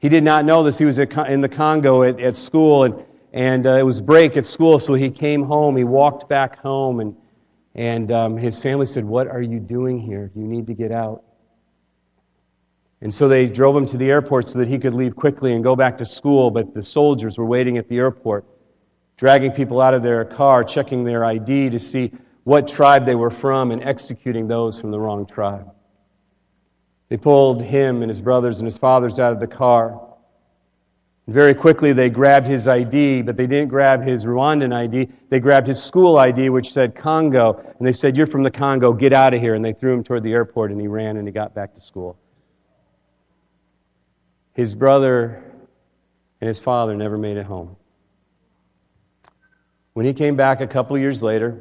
He 0.00 0.08
did 0.08 0.24
not 0.24 0.44
know 0.44 0.62
this. 0.62 0.78
He 0.78 0.84
was 0.84 0.98
in 0.98 1.40
the 1.40 1.48
Congo 1.48 2.02
at, 2.02 2.18
at 2.20 2.34
school, 2.34 2.84
and, 2.84 3.04
and 3.32 3.66
uh, 3.66 3.74
it 3.74 3.84
was 3.84 4.00
break 4.00 4.36
at 4.36 4.46
school, 4.46 4.78
so 4.80 4.94
he 4.94 5.10
came 5.10 5.42
home. 5.42 5.76
He 5.76 5.84
walked 5.84 6.28
back 6.28 6.58
home, 6.58 7.00
and, 7.00 7.16
and 7.74 8.10
um, 8.10 8.36
his 8.36 8.58
family 8.58 8.86
said, 8.86 9.04
What 9.04 9.28
are 9.28 9.42
you 9.42 9.60
doing 9.60 10.00
here? 10.00 10.32
You 10.34 10.42
need 10.42 10.66
to 10.68 10.74
get 10.74 10.90
out. 10.90 11.22
And 13.00 13.14
so 13.14 13.28
they 13.28 13.48
drove 13.48 13.76
him 13.76 13.86
to 13.86 13.96
the 13.96 14.10
airport 14.10 14.48
so 14.48 14.58
that 14.58 14.68
he 14.68 14.78
could 14.78 14.94
leave 14.94 15.14
quickly 15.14 15.52
and 15.52 15.62
go 15.62 15.76
back 15.76 15.98
to 15.98 16.04
school, 16.04 16.50
but 16.50 16.74
the 16.74 16.82
soldiers 16.82 17.38
were 17.38 17.46
waiting 17.46 17.78
at 17.78 17.88
the 17.88 17.98
airport, 17.98 18.44
dragging 19.16 19.52
people 19.52 19.80
out 19.80 19.94
of 19.94 20.02
their 20.02 20.24
car, 20.24 20.64
checking 20.64 21.04
their 21.04 21.24
ID 21.24 21.70
to 21.70 21.78
see 21.78 22.12
what 22.42 22.66
tribe 22.66 23.06
they 23.06 23.14
were 23.14 23.30
from, 23.30 23.70
and 23.70 23.82
executing 23.84 24.48
those 24.48 24.78
from 24.80 24.90
the 24.90 24.98
wrong 24.98 25.26
tribe. 25.26 25.70
They 27.08 27.16
pulled 27.16 27.62
him 27.62 28.02
and 28.02 28.10
his 28.10 28.20
brothers 28.20 28.58
and 28.58 28.66
his 28.66 28.76
fathers 28.76 29.18
out 29.18 29.32
of 29.32 29.40
the 29.40 29.46
car. 29.46 30.00
Very 31.28 31.54
quickly, 31.54 31.92
they 31.92 32.10
grabbed 32.10 32.46
his 32.46 32.66
ID, 32.66 33.22
but 33.22 33.36
they 33.36 33.46
didn't 33.46 33.68
grab 33.68 34.02
his 34.02 34.24
Rwandan 34.24 34.74
ID. 34.74 35.08
They 35.28 35.40
grabbed 35.40 35.68
his 35.68 35.80
school 35.80 36.16
ID, 36.16 36.48
which 36.48 36.72
said 36.72 36.94
Congo, 36.96 37.62
and 37.78 37.86
they 37.86 37.92
said, 37.92 38.16
You're 38.16 38.26
from 38.26 38.42
the 38.42 38.50
Congo, 38.50 38.92
get 38.92 39.12
out 39.12 39.34
of 39.34 39.40
here. 39.40 39.54
And 39.54 39.64
they 39.64 39.74
threw 39.74 39.92
him 39.92 40.02
toward 40.02 40.22
the 40.22 40.32
airport, 40.32 40.72
and 40.72 40.80
he 40.80 40.86
ran 40.86 41.18
and 41.18 41.28
he 41.28 41.32
got 41.32 41.54
back 41.54 41.74
to 41.74 41.80
school. 41.80 42.18
His 44.58 44.74
brother 44.74 45.40
and 46.40 46.48
his 46.48 46.58
father 46.58 46.96
never 46.96 47.16
made 47.16 47.36
it 47.36 47.46
home. 47.46 47.76
When 49.92 50.04
he 50.04 50.12
came 50.12 50.34
back 50.34 50.60
a 50.60 50.66
couple 50.66 50.98
years 50.98 51.22
later, 51.22 51.60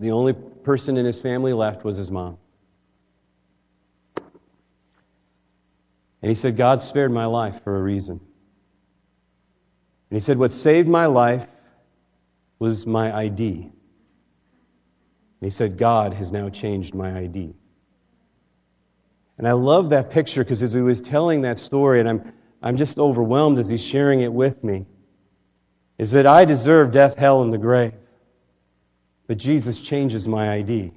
the 0.00 0.10
only 0.10 0.32
person 0.32 0.96
in 0.96 1.06
his 1.06 1.22
family 1.22 1.52
left 1.52 1.84
was 1.84 1.96
his 1.96 2.10
mom. 2.10 2.36
And 6.20 6.28
he 6.28 6.34
said, 6.34 6.56
God 6.56 6.82
spared 6.82 7.12
my 7.12 7.26
life 7.26 7.62
for 7.62 7.76
a 7.76 7.80
reason. 7.80 8.18
And 10.10 10.16
he 10.16 10.20
said, 10.20 10.36
What 10.36 10.50
saved 10.50 10.88
my 10.88 11.06
life 11.06 11.46
was 12.58 12.88
my 12.88 13.16
ID. 13.16 13.52
And 13.52 13.72
he 15.40 15.50
said, 15.50 15.78
God 15.78 16.12
has 16.12 16.32
now 16.32 16.48
changed 16.48 16.92
my 16.92 17.16
ID. 17.20 17.54
And 19.38 19.46
I 19.46 19.52
love 19.52 19.90
that 19.90 20.10
picture 20.10 20.42
because 20.42 20.62
as 20.62 20.72
he 20.72 20.80
was 20.80 21.00
telling 21.00 21.42
that 21.42 21.58
story, 21.58 22.00
and 22.00 22.08
I'm, 22.08 22.32
I'm 22.62 22.76
just 22.76 22.98
overwhelmed 22.98 23.58
as 23.58 23.68
he's 23.68 23.84
sharing 23.84 24.20
it 24.20 24.32
with 24.32 24.62
me, 24.64 24.84
is 25.96 26.10
that 26.12 26.26
I 26.26 26.44
deserve 26.44 26.90
death, 26.90 27.16
hell, 27.16 27.42
and 27.42 27.52
the 27.52 27.58
grave. 27.58 27.94
But 29.28 29.38
Jesus 29.38 29.80
changes 29.80 30.26
my 30.26 30.52
ID. 30.54 30.92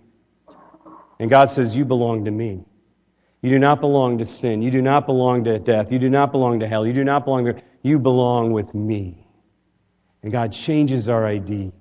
And 1.19 1.29
God 1.29 1.51
says, 1.51 1.77
You 1.77 1.85
belong 1.85 2.25
to 2.25 2.31
me. 2.31 2.65
You 3.41 3.49
do 3.49 3.59
not 3.59 3.79
belong 3.79 4.17
to 4.19 4.25
sin. 4.25 4.61
You 4.61 4.71
do 4.71 4.81
not 4.81 5.05
belong 5.05 5.43
to 5.43 5.59
death. 5.59 5.91
You 5.91 5.99
do 5.99 6.09
not 6.09 6.31
belong 6.31 6.59
to 6.59 6.67
hell. 6.67 6.85
You 6.85 6.93
do 6.93 7.03
not 7.03 7.25
belong 7.25 7.45
to. 7.45 7.61
You 7.83 7.99
belong 7.99 8.51
with 8.51 8.73
me. 8.73 9.27
And 10.23 10.31
God 10.31 10.51
changes 10.51 11.09
our 11.09 11.25
ID. 11.25 11.71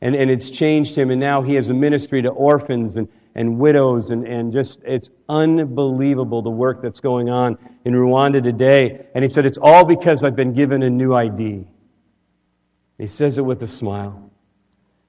And, 0.00 0.14
and 0.14 0.30
it's 0.30 0.50
changed 0.50 0.94
him, 0.94 1.10
and 1.10 1.18
now 1.18 1.42
he 1.42 1.54
has 1.54 1.70
a 1.70 1.74
ministry 1.74 2.22
to 2.22 2.28
orphans 2.28 2.96
and, 2.96 3.08
and 3.36 3.58
widows, 3.58 4.10
and, 4.10 4.26
and 4.26 4.50
just, 4.50 4.80
it's 4.84 5.10
unbelievable 5.28 6.40
the 6.40 6.50
work 6.50 6.80
that's 6.80 7.00
going 7.00 7.28
on 7.28 7.58
in 7.84 7.92
Rwanda 7.92 8.42
today. 8.42 9.06
And 9.14 9.22
he 9.22 9.28
said, 9.28 9.44
It's 9.44 9.58
all 9.58 9.84
because 9.84 10.24
I've 10.24 10.34
been 10.34 10.54
given 10.54 10.82
a 10.82 10.88
new 10.88 11.12
ID. 11.12 11.66
He 12.96 13.06
says 13.06 13.36
it 13.36 13.42
with 13.42 13.62
a 13.62 13.66
smile. 13.66 14.30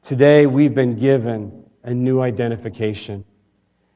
Today, 0.01 0.45
we've 0.45 0.73
been 0.73 0.97
given 0.97 1.63
a 1.83 1.93
new 1.93 2.19
identification. 2.19 3.23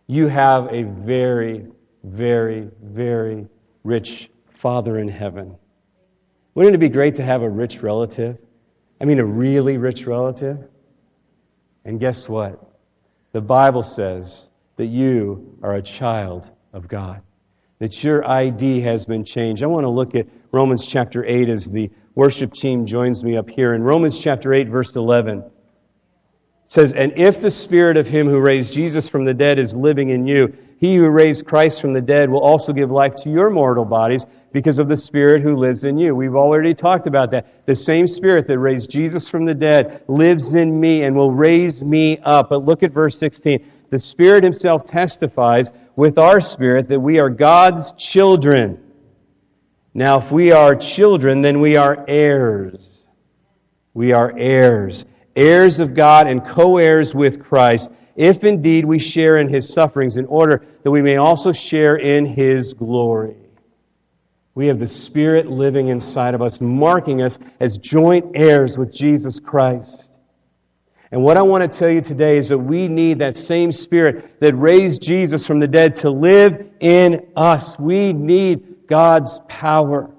You 0.07 0.27
have 0.27 0.73
a 0.73 0.83
very, 0.83 1.67
very, 2.05 2.69
very 2.81 3.49
rich 3.83 4.29
Father 4.53 4.97
in 4.97 5.09
heaven. 5.09 5.57
Wouldn't 6.55 6.75
it 6.75 6.79
be 6.79 6.89
great 6.89 7.15
to 7.15 7.23
have 7.23 7.41
a 7.41 7.49
rich 7.49 7.81
relative? 7.81 8.37
I 9.01 9.05
mean, 9.05 9.19
a 9.19 9.25
really 9.25 9.77
rich 9.77 10.05
relative? 10.05 10.69
And 11.83 11.99
guess 11.99 12.29
what? 12.29 12.70
The 13.31 13.41
Bible 13.41 13.83
says 13.83 14.49
that 14.75 14.87
you 14.87 15.57
are 15.63 15.75
a 15.75 15.81
child 15.81 16.51
of 16.73 16.87
God, 16.87 17.21
that 17.79 18.03
your 18.03 18.27
ID 18.27 18.81
has 18.81 19.05
been 19.05 19.23
changed. 19.23 19.63
I 19.63 19.67
want 19.67 19.85
to 19.85 19.89
look 19.89 20.15
at 20.15 20.27
Romans 20.51 20.85
chapter 20.85 21.23
8 21.25 21.47
as 21.49 21.69
the 21.69 21.89
worship 22.15 22.53
team 22.53 22.85
joins 22.85 23.23
me 23.23 23.37
up 23.37 23.49
here. 23.49 23.73
In 23.73 23.83
Romans 23.83 24.21
chapter 24.21 24.53
8, 24.53 24.67
verse 24.67 24.95
11, 24.95 25.39
it 25.39 25.51
says, 26.65 26.93
And 26.93 27.13
if 27.17 27.39
the 27.39 27.51
spirit 27.51 27.95
of 27.95 28.05
him 28.05 28.27
who 28.27 28.39
raised 28.39 28.73
Jesus 28.73 29.09
from 29.09 29.23
the 29.23 29.33
dead 29.33 29.59
is 29.59 29.75
living 29.75 30.09
in 30.09 30.27
you, 30.27 30.53
he 30.81 30.95
who 30.95 31.11
raised 31.11 31.45
Christ 31.45 31.79
from 31.79 31.93
the 31.93 32.01
dead 32.01 32.31
will 32.31 32.41
also 32.41 32.73
give 32.73 32.89
life 32.89 33.15
to 33.17 33.29
your 33.29 33.51
mortal 33.51 33.85
bodies 33.85 34.25
because 34.51 34.79
of 34.79 34.89
the 34.89 34.97
Spirit 34.97 35.43
who 35.43 35.55
lives 35.55 35.83
in 35.83 35.95
you. 35.95 36.15
We've 36.15 36.35
already 36.35 36.73
talked 36.73 37.05
about 37.05 37.29
that. 37.31 37.67
The 37.67 37.75
same 37.75 38.07
Spirit 38.07 38.47
that 38.47 38.57
raised 38.57 38.89
Jesus 38.89 39.29
from 39.29 39.45
the 39.45 39.53
dead 39.53 40.03
lives 40.07 40.55
in 40.55 40.79
me 40.79 41.03
and 41.03 41.15
will 41.15 41.31
raise 41.31 41.83
me 41.83 42.17
up. 42.23 42.49
But 42.49 42.65
look 42.65 42.81
at 42.81 42.91
verse 42.91 43.15
16. 43.19 43.63
The 43.91 43.99
Spirit 43.99 44.43
Himself 44.43 44.85
testifies 44.85 45.69
with 45.95 46.17
our 46.17 46.41
spirit 46.41 46.87
that 46.87 46.99
we 46.99 47.19
are 47.19 47.29
God's 47.29 47.91
children. 47.91 48.83
Now, 49.93 50.17
if 50.17 50.31
we 50.31 50.51
are 50.51 50.75
children, 50.75 51.43
then 51.43 51.59
we 51.59 51.75
are 51.75 52.03
heirs. 52.07 53.07
We 53.93 54.13
are 54.13 54.33
heirs. 54.35 55.05
Heirs 55.35 55.77
of 55.77 55.93
God 55.93 56.27
and 56.27 56.43
co 56.43 56.77
heirs 56.77 57.13
with 57.13 57.43
Christ 57.43 57.91
if 58.15 58.43
indeed 58.43 58.85
we 58.85 58.99
share 58.99 59.37
in 59.37 59.47
his 59.49 59.73
sufferings, 59.73 60.17
in 60.17 60.25
order 60.25 60.65
that 60.83 60.91
we 60.91 61.01
may 61.01 61.17
also 61.17 61.51
share 61.51 61.95
in 61.95 62.25
his 62.25 62.73
glory. 62.73 63.35
We 64.53 64.67
have 64.67 64.79
the 64.79 64.87
Spirit 64.87 65.47
living 65.47 65.87
inside 65.87 66.33
of 66.33 66.41
us, 66.41 66.59
marking 66.59 67.21
us 67.21 67.39
as 67.59 67.77
joint 67.77 68.31
heirs 68.35 68.77
with 68.77 68.93
Jesus 68.93 69.39
Christ. 69.39 70.09
And 71.11 71.23
what 71.23 71.37
I 71.37 71.41
want 71.41 71.69
to 71.69 71.79
tell 71.79 71.89
you 71.89 72.01
today 72.01 72.37
is 72.37 72.49
that 72.49 72.57
we 72.57 72.87
need 72.87 73.19
that 73.19 73.35
same 73.37 73.71
Spirit 73.71 74.39
that 74.39 74.53
raised 74.55 75.01
Jesus 75.01 75.45
from 75.45 75.59
the 75.59 75.67
dead 75.67 75.95
to 75.97 76.09
live 76.09 76.69
in 76.79 77.27
us. 77.35 77.77
We 77.77 78.13
need 78.13 78.87
God's 78.87 79.39
power 79.47 80.09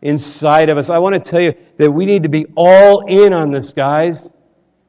inside 0.00 0.68
of 0.68 0.78
us. 0.78 0.90
I 0.90 0.98
want 0.98 1.14
to 1.14 1.30
tell 1.30 1.40
you 1.40 1.54
that 1.78 1.90
we 1.90 2.06
need 2.06 2.22
to 2.24 2.28
be 2.28 2.46
all 2.56 3.06
in 3.06 3.32
on 3.32 3.50
this, 3.50 3.72
guys. 3.72 4.28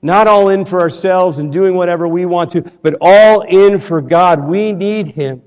Not 0.03 0.27
all 0.27 0.49
in 0.49 0.65
for 0.65 0.81
ourselves 0.81 1.39
and 1.39 1.51
doing 1.51 1.75
whatever 1.75 2.09
we 2.09 2.25
want 2.25 2.51
to, 2.51 2.61
but 2.61 2.95
all 2.99 3.41
in 3.41 3.79
for 3.79 4.01
God. 4.01 4.43
We 4.43 4.73
need 4.73 5.07
Him. 5.07 5.41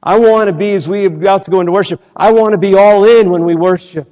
I 0.00 0.18
want 0.20 0.48
to 0.48 0.54
be, 0.54 0.72
as 0.72 0.88
we 0.88 1.04
about 1.06 1.44
to 1.44 1.50
go 1.50 1.58
into 1.58 1.72
worship, 1.72 2.00
I 2.14 2.32
want 2.32 2.52
to 2.52 2.58
be 2.58 2.74
all 2.76 3.04
in 3.04 3.28
when 3.28 3.44
we 3.44 3.56
worship. 3.56 4.08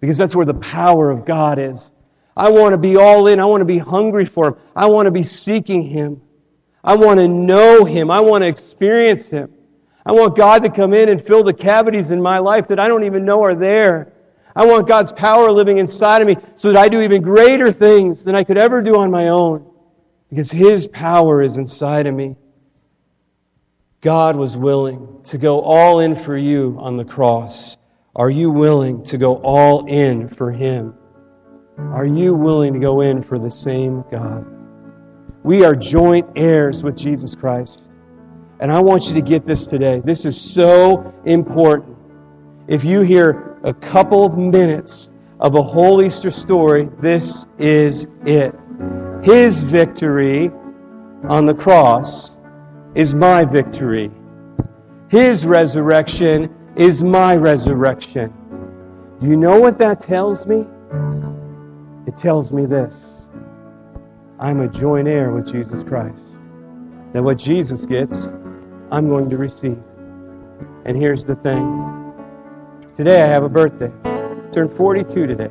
Because 0.00 0.16
that's 0.16 0.34
where 0.34 0.46
the 0.46 0.54
power 0.54 1.10
of 1.10 1.26
God 1.26 1.58
is. 1.58 1.90
I 2.38 2.48
want 2.50 2.72
to 2.72 2.78
be 2.78 2.96
all 2.96 3.26
in. 3.26 3.38
I 3.38 3.44
want 3.44 3.60
to 3.60 3.66
be 3.66 3.78
hungry 3.78 4.24
for 4.24 4.48
Him. 4.48 4.56
I 4.74 4.86
want 4.86 5.04
to 5.04 5.12
be 5.12 5.22
seeking 5.22 5.82
Him. 5.82 6.22
I 6.82 6.96
want 6.96 7.20
to 7.20 7.28
know 7.28 7.84
Him. 7.84 8.10
I 8.10 8.20
want 8.20 8.44
to 8.44 8.48
experience 8.48 9.26
Him. 9.26 9.52
I 10.06 10.12
want 10.12 10.38
God 10.38 10.62
to 10.62 10.70
come 10.70 10.94
in 10.94 11.10
and 11.10 11.22
fill 11.22 11.44
the 11.44 11.52
cavities 11.52 12.12
in 12.12 12.22
my 12.22 12.38
life 12.38 12.66
that 12.68 12.78
I 12.78 12.88
don't 12.88 13.04
even 13.04 13.26
know 13.26 13.44
are 13.44 13.54
there. 13.54 14.14
I 14.56 14.64
want 14.64 14.88
God's 14.88 15.12
power 15.12 15.52
living 15.52 15.76
inside 15.76 16.22
of 16.22 16.26
me 16.26 16.36
so 16.54 16.72
that 16.72 16.78
I 16.78 16.88
do 16.88 17.02
even 17.02 17.20
greater 17.20 17.70
things 17.70 18.24
than 18.24 18.34
I 18.34 18.42
could 18.42 18.56
ever 18.56 18.80
do 18.80 18.96
on 18.96 19.10
my 19.10 19.28
own 19.28 19.70
because 20.30 20.50
His 20.50 20.86
power 20.88 21.42
is 21.42 21.58
inside 21.58 22.06
of 22.06 22.14
me. 22.14 22.36
God 24.00 24.34
was 24.34 24.56
willing 24.56 25.20
to 25.24 25.36
go 25.36 25.60
all 25.60 26.00
in 26.00 26.16
for 26.16 26.36
you 26.36 26.76
on 26.80 26.96
the 26.96 27.04
cross. 27.04 27.76
Are 28.14 28.30
you 28.30 28.50
willing 28.50 29.04
to 29.04 29.18
go 29.18 29.36
all 29.42 29.86
in 29.86 30.28
for 30.28 30.50
Him? 30.50 30.94
Are 31.76 32.06
you 32.06 32.34
willing 32.34 32.72
to 32.72 32.78
go 32.78 33.02
in 33.02 33.22
for 33.22 33.38
the 33.38 33.50
same 33.50 34.04
God? 34.10 34.46
We 35.42 35.64
are 35.64 35.76
joint 35.76 36.26
heirs 36.34 36.82
with 36.82 36.96
Jesus 36.96 37.34
Christ. 37.34 37.90
And 38.60 38.72
I 38.72 38.80
want 38.80 39.08
you 39.08 39.14
to 39.14 39.20
get 39.20 39.46
this 39.46 39.66
today. 39.66 40.00
This 40.02 40.24
is 40.24 40.40
so 40.40 41.14
important. 41.26 41.95
If 42.68 42.82
you 42.82 43.02
hear 43.02 43.58
a 43.62 43.72
couple 43.72 44.28
minutes 44.28 45.10
of 45.38 45.54
a 45.54 45.62
whole 45.62 46.02
Easter 46.02 46.32
story, 46.32 46.88
this 47.00 47.46
is 47.58 48.08
it. 48.24 48.52
His 49.22 49.62
victory 49.62 50.50
on 51.28 51.46
the 51.46 51.54
cross 51.54 52.36
is 52.96 53.14
my 53.14 53.44
victory. 53.44 54.10
His 55.08 55.46
resurrection 55.46 56.52
is 56.74 57.04
my 57.04 57.36
resurrection. 57.36 58.32
Do 59.20 59.26
you 59.28 59.36
know 59.36 59.60
what 59.60 59.78
that 59.78 60.00
tells 60.00 60.44
me? 60.44 60.66
It 62.06 62.16
tells 62.16 62.50
me 62.50 62.66
this 62.66 63.22
I'm 64.40 64.60
a 64.60 64.68
joint 64.68 65.06
heir 65.06 65.30
with 65.30 65.50
Jesus 65.50 65.84
Christ. 65.84 66.40
That 67.12 67.22
what 67.22 67.38
Jesus 67.38 67.86
gets, 67.86 68.24
I'm 68.90 69.08
going 69.08 69.30
to 69.30 69.36
receive. 69.36 69.80
And 70.84 70.96
here's 70.96 71.24
the 71.24 71.36
thing 71.36 72.05
Today 72.96 73.20
I 73.20 73.26
have 73.26 73.42
a 73.42 73.48
birthday. 73.50 73.92
Turned 74.54 74.72
42 74.74 75.26
today. 75.26 75.50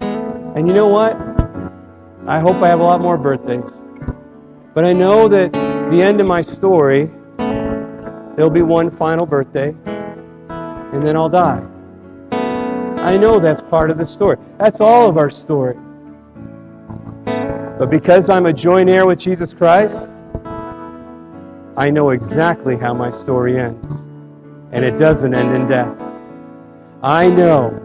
And 0.00 0.68
you 0.68 0.72
know 0.72 0.86
what? 0.86 1.16
I 2.24 2.38
hope 2.38 2.58
I 2.62 2.68
have 2.68 2.78
a 2.78 2.84
lot 2.84 3.00
more 3.00 3.18
birthdays. 3.18 3.82
But 4.72 4.84
I 4.84 4.92
know 4.92 5.26
that 5.26 5.50
the 5.90 6.00
end 6.00 6.20
of 6.20 6.28
my 6.28 6.42
story, 6.42 7.10
there'll 7.36 8.48
be 8.48 8.62
one 8.62 8.96
final 8.96 9.26
birthday, 9.26 9.74
and 9.88 11.04
then 11.04 11.16
I'll 11.16 11.28
die. 11.28 11.66
I 12.30 13.16
know 13.16 13.40
that's 13.40 13.60
part 13.62 13.90
of 13.90 13.98
the 13.98 14.06
story. 14.06 14.36
That's 14.56 14.80
all 14.80 15.08
of 15.08 15.18
our 15.18 15.30
story. 15.30 15.76
But 17.24 17.90
because 17.90 18.30
I'm 18.30 18.46
a 18.46 18.52
joint 18.52 18.88
heir 18.88 19.04
with 19.04 19.18
Jesus 19.18 19.52
Christ, 19.52 20.12
I 21.76 21.90
know 21.90 22.10
exactly 22.10 22.76
how 22.76 22.94
my 22.94 23.10
story 23.10 23.58
ends. 23.58 23.92
And 24.70 24.84
it 24.84 24.96
doesn't 24.96 25.34
end 25.34 25.52
in 25.52 25.66
death. 25.66 26.05
I 27.02 27.28
know, 27.28 27.78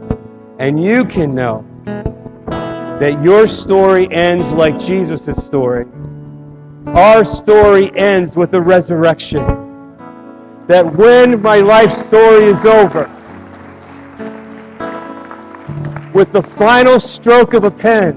and 0.57 0.81
you 0.81 1.03
can 1.03 1.35
know, 1.35 1.65
that 1.85 3.21
your 3.21 3.47
story 3.47 4.09
ends 4.09 4.53
like 4.53 4.79
Jesus' 4.79 5.45
story. 5.45 5.85
Our 6.87 7.25
story 7.25 7.91
ends 7.97 8.37
with 8.37 8.51
the 8.51 8.61
resurrection. 8.61 9.43
That 10.67 10.95
when 10.95 11.41
my 11.41 11.57
life 11.57 11.91
story 12.05 12.45
is 12.45 12.63
over, 12.63 13.09
with 16.13 16.31
the 16.31 16.43
final 16.43 16.99
stroke 16.99 17.53
of 17.53 17.65
a 17.65 17.71
pen, 17.71 18.13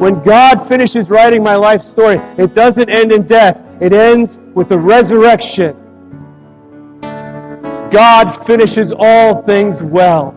when 0.00 0.20
God 0.24 0.66
finishes 0.66 1.10
writing 1.10 1.44
my 1.44 1.54
life 1.54 1.82
story, 1.82 2.16
it 2.38 2.54
doesn't 2.54 2.90
end 2.90 3.12
in 3.12 3.22
death, 3.22 3.60
it 3.80 3.92
ends 3.92 4.36
with 4.52 4.68
the 4.68 4.78
resurrection 4.78 5.76
God 7.90 8.32
finishes 8.46 8.92
all 8.96 9.42
things 9.42 9.82
well. 9.82 10.34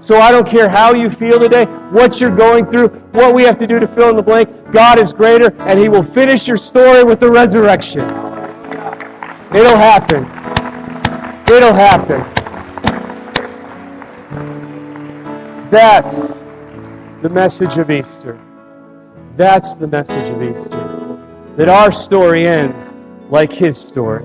So 0.00 0.18
I 0.18 0.32
don't 0.32 0.48
care 0.48 0.68
how 0.68 0.94
you 0.94 1.10
feel 1.10 1.38
today, 1.38 1.66
what 1.90 2.20
you're 2.20 2.34
going 2.34 2.64
through, 2.64 2.88
what 3.12 3.34
we 3.34 3.42
have 3.42 3.58
to 3.58 3.66
do 3.66 3.78
to 3.78 3.86
fill 3.86 4.08
in 4.08 4.16
the 4.16 4.22
blank. 4.22 4.48
God 4.72 4.98
is 4.98 5.12
greater, 5.12 5.52
and 5.60 5.78
He 5.78 5.88
will 5.88 6.02
finish 6.02 6.48
your 6.48 6.56
story 6.56 7.04
with 7.04 7.20
the 7.20 7.30
resurrection. 7.30 8.00
It'll 9.52 9.76
happen. 9.76 10.24
It'll 11.52 11.74
happen. 11.74 12.20
That's 15.70 16.36
the 17.20 17.28
message 17.28 17.76
of 17.76 17.90
Easter. 17.90 18.40
That's 19.36 19.74
the 19.74 19.86
message 19.86 20.30
of 20.30 20.42
Easter. 20.42 21.18
That 21.56 21.68
our 21.68 21.92
story 21.92 22.46
ends 22.46 22.94
like 23.28 23.52
His 23.52 23.76
story. 23.76 24.24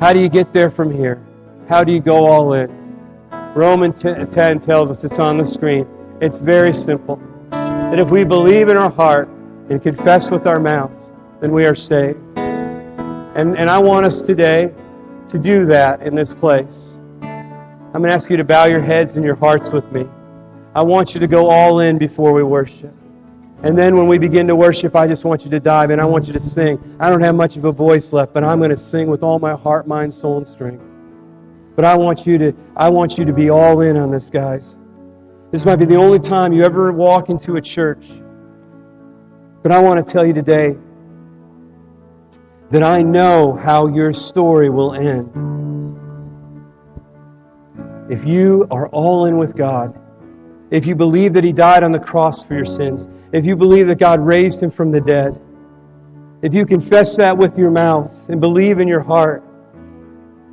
How 0.00 0.14
do 0.14 0.18
you 0.18 0.30
get 0.30 0.54
there 0.54 0.70
from 0.70 0.90
here? 0.90 1.22
How 1.68 1.84
do 1.84 1.92
you 1.92 2.00
go 2.00 2.24
all 2.24 2.54
in? 2.54 2.70
Romans 3.54 4.00
10 4.00 4.60
tells 4.60 4.88
us 4.88 5.04
it's 5.04 5.18
on 5.18 5.36
the 5.36 5.44
screen. 5.44 5.86
It's 6.22 6.38
very 6.38 6.72
simple. 6.72 7.20
That 7.50 7.98
if 7.98 8.08
we 8.08 8.24
believe 8.24 8.70
in 8.70 8.78
our 8.78 8.90
heart 8.90 9.28
and 9.68 9.82
confess 9.82 10.30
with 10.30 10.46
our 10.46 10.58
mouth, 10.58 10.90
then 11.42 11.52
we 11.52 11.66
are 11.66 11.74
saved. 11.74 12.18
And, 12.38 13.58
and 13.58 13.68
I 13.68 13.76
want 13.76 14.06
us 14.06 14.22
today 14.22 14.72
to 15.28 15.38
do 15.38 15.66
that 15.66 16.00
in 16.00 16.14
this 16.14 16.32
place. 16.32 16.96
I'm 17.20 17.92
going 17.92 18.04
to 18.04 18.14
ask 18.14 18.30
you 18.30 18.38
to 18.38 18.44
bow 18.44 18.64
your 18.64 18.80
heads 18.80 19.16
and 19.16 19.24
your 19.24 19.36
hearts 19.36 19.68
with 19.68 19.92
me. 19.92 20.08
I 20.74 20.80
want 20.80 21.12
you 21.12 21.20
to 21.20 21.26
go 21.26 21.50
all 21.50 21.80
in 21.80 21.98
before 21.98 22.32
we 22.32 22.42
worship. 22.42 22.94
And 23.62 23.76
then 23.76 23.96
when 23.96 24.06
we 24.06 24.16
begin 24.16 24.46
to 24.46 24.56
worship, 24.56 24.96
I 24.96 25.06
just 25.06 25.24
want 25.24 25.44
you 25.44 25.50
to 25.50 25.60
dive 25.60 25.90
in. 25.90 26.00
I 26.00 26.06
want 26.06 26.26
you 26.26 26.32
to 26.32 26.40
sing. 26.40 26.96
I 26.98 27.10
don't 27.10 27.20
have 27.20 27.34
much 27.34 27.56
of 27.58 27.66
a 27.66 27.72
voice 27.72 28.12
left, 28.12 28.32
but 28.32 28.42
I'm 28.42 28.58
going 28.58 28.70
to 28.70 28.76
sing 28.76 29.08
with 29.08 29.22
all 29.22 29.38
my 29.38 29.54
heart, 29.54 29.86
mind, 29.86 30.14
soul, 30.14 30.38
and 30.38 30.46
strength. 30.46 30.82
But 31.76 31.84
I 31.84 31.94
want 31.94 32.26
you 32.26 32.38
to, 32.38 32.52
I 32.74 32.88
want 32.88 33.18
you 33.18 33.26
to 33.26 33.32
be 33.34 33.50
all 33.50 33.82
in 33.82 33.98
on 33.98 34.10
this, 34.10 34.30
guys. 34.30 34.76
This 35.50 35.66
might 35.66 35.76
be 35.76 35.84
the 35.84 35.96
only 35.96 36.18
time 36.18 36.54
you 36.54 36.64
ever 36.64 36.90
walk 36.90 37.28
into 37.28 37.56
a 37.56 37.60
church. 37.60 38.06
But 39.62 39.72
I 39.72 39.78
want 39.78 40.06
to 40.06 40.10
tell 40.10 40.24
you 40.24 40.32
today 40.32 40.76
that 42.70 42.82
I 42.82 43.02
know 43.02 43.54
how 43.54 43.88
your 43.88 44.14
story 44.14 44.70
will 44.70 44.94
end. 44.94 45.28
If 48.10 48.24
you 48.24 48.66
are 48.70 48.88
all 48.88 49.26
in 49.26 49.36
with 49.36 49.54
God, 49.54 49.98
if 50.70 50.86
you 50.86 50.94
believe 50.94 51.34
that 51.34 51.44
He 51.44 51.52
died 51.52 51.82
on 51.82 51.92
the 51.92 51.98
cross 51.98 52.42
for 52.42 52.54
your 52.54 52.64
sins, 52.64 53.06
if 53.32 53.44
you 53.44 53.56
believe 53.56 53.86
that 53.88 53.98
God 53.98 54.20
raised 54.20 54.62
Him 54.62 54.70
from 54.70 54.90
the 54.90 55.00
dead, 55.00 55.40
if 56.42 56.54
you 56.54 56.64
confess 56.64 57.16
that 57.16 57.36
with 57.36 57.58
your 57.58 57.70
mouth 57.70 58.12
and 58.28 58.40
believe 58.40 58.80
in 58.80 58.88
your 58.88 59.00
heart, 59.00 59.44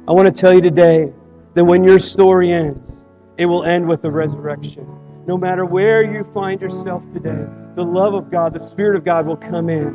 I 0.08 0.12
want 0.12 0.34
to 0.34 0.42
tell 0.42 0.54
you 0.54 0.62
today 0.62 1.12
that 1.54 1.64
when 1.64 1.84
your 1.84 2.00
story 2.00 2.52
ends, 2.52 3.06
it 3.38 3.46
will 3.46 3.64
end 3.64 3.88
with 3.88 4.02
the 4.02 4.12
resurrection. 4.12 4.88
No 5.26 5.38
matter 5.38 5.66
where 5.66 6.04
you 6.04 6.26
find 6.34 6.62
yourself 6.62 7.04
today, 7.14 7.46
the 7.76 7.84
love 7.84 8.14
of 8.14 8.30
God, 8.32 8.54
the 8.54 8.60
Spirit 8.60 8.96
of 8.96 9.04
God 9.06 9.26
will 9.26 9.38
come 9.38 9.70
in 9.70 9.88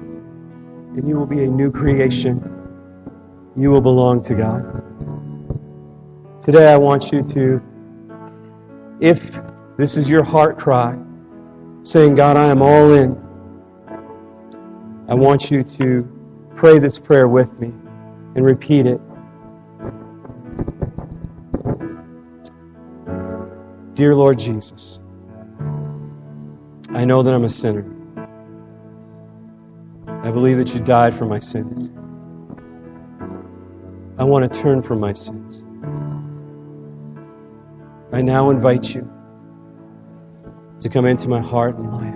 and 0.97 1.09
you 1.09 1.17
will 1.17 1.27
be 1.27 1.45
a 1.45 1.49
new 1.49 1.71
creation. 1.71 2.41
You 3.57 3.71
will 3.71 3.81
belong 3.81 4.23
to 4.23 4.35
God. 4.35 4.83
Today, 6.43 6.73
I 6.73 6.77
want 6.77 7.13
you 7.13 7.23
to, 7.23 7.63
if 9.01 9.23
this 9.77 9.97
is 9.97 10.11
your 10.11 10.23
heart 10.23 10.59
cry, 10.59 10.99
saying, 11.83 12.15
God, 12.15 12.37
I 12.37 12.47
am 12.47 12.63
all 12.63 12.93
in, 12.93 13.21
I 15.09 15.15
want 15.15 15.51
you 15.51 15.65
to 15.65 16.09
pray 16.55 16.79
this 16.79 16.99
prayer 16.99 17.29
with 17.29 17.59
me 17.61 17.69
and 18.37 18.45
repeat 18.45 18.87
it. 18.87 19.01
Dear 23.95 24.15
Lord 24.15 24.39
Jesus, 24.39 25.01
I 26.91 27.05
know 27.05 27.23
that 27.23 27.35
I'm 27.35 27.45
a 27.45 27.49
sinner. 27.49 27.85
I 30.07 30.31
believe 30.31 30.59
that 30.59 30.73
you 30.73 30.81
died 30.81 31.15
for 31.15 31.27
my 31.27 31.41
sins. 31.41 31.91
I 34.19 34.25
want 34.25 34.51
to 34.51 34.61
turn 34.61 34.83
from 34.83 35.01
my 35.01 35.13
sins. 35.13 35.65
I 38.13 38.23
now 38.23 38.51
invite 38.51 38.95
you 38.95 39.11
to 40.83 40.89
come 40.89 41.05
into 41.05 41.29
my 41.29 41.41
heart 41.41 41.77
and 41.77 41.93
life. 41.93 42.15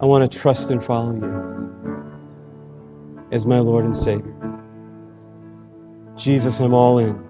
I 0.00 0.06
want 0.06 0.30
to 0.30 0.38
trust 0.38 0.70
and 0.70 0.84
follow 0.84 1.14
you 1.14 1.54
as 3.32 3.46
my 3.46 3.58
Lord 3.58 3.84
and 3.84 3.94
Savior. 3.94 4.34
Jesus, 6.16 6.60
I'm 6.60 6.74
all 6.74 6.98
in. 6.98 7.22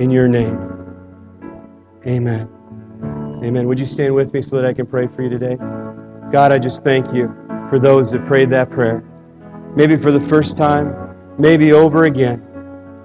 In 0.00 0.10
your 0.10 0.28
name. 0.28 0.58
Amen. 2.06 2.48
Amen. 3.44 3.68
Would 3.68 3.78
you 3.78 3.86
stand 3.86 4.14
with 4.14 4.32
me 4.32 4.40
so 4.40 4.56
that 4.56 4.64
I 4.64 4.72
can 4.72 4.86
pray 4.86 5.06
for 5.08 5.22
you 5.22 5.28
today? 5.28 5.56
God, 6.32 6.52
I 6.52 6.58
just 6.58 6.84
thank 6.84 7.12
you 7.12 7.34
for 7.68 7.78
those 7.78 8.10
that 8.12 8.26
prayed 8.26 8.50
that 8.50 8.70
prayer. 8.70 9.04
Maybe 9.74 9.96
for 9.96 10.10
the 10.10 10.26
first 10.28 10.56
time, 10.56 11.14
maybe 11.38 11.72
over 11.72 12.04
again. 12.04 12.42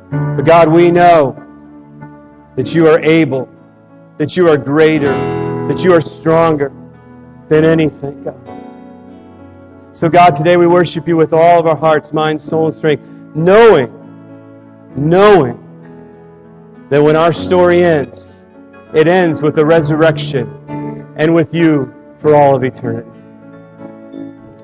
But 0.09 0.43
God, 0.45 0.69
we 0.69 0.91
know 0.91 1.35
that 2.55 2.73
you 2.73 2.87
are 2.87 2.99
able, 2.99 3.49
that 4.21 4.37
you 4.37 4.47
are 4.47 4.55
greater, 4.55 5.11
that 5.67 5.83
you 5.83 5.91
are 5.91 5.99
stronger 5.99 6.71
than 7.49 7.65
anything, 7.65 8.21
God. 8.21 8.37
So, 9.93 10.09
God, 10.09 10.35
today 10.35 10.57
we 10.57 10.67
worship 10.67 11.07
you 11.07 11.17
with 11.17 11.33
all 11.33 11.59
of 11.59 11.65
our 11.65 11.75
hearts, 11.75 12.13
mind, 12.13 12.39
soul, 12.39 12.67
and 12.67 12.75
strength, 12.75 13.03
knowing, 13.33 13.91
knowing 14.95 15.57
that 16.91 17.01
when 17.01 17.15
our 17.15 17.33
story 17.33 17.83
ends, 17.83 18.31
it 18.93 19.07
ends 19.07 19.41
with 19.41 19.55
the 19.55 19.65
resurrection 19.65 20.47
and 21.17 21.33
with 21.33 21.55
you 21.55 21.91
for 22.19 22.35
all 22.35 22.53
of 22.53 22.63
eternity. 22.63 23.09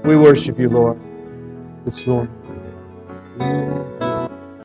We 0.06 0.18
worship 0.18 0.60
you, 0.60 0.70
Lord, 0.70 1.00
this 1.84 2.06
morning. 2.06 2.32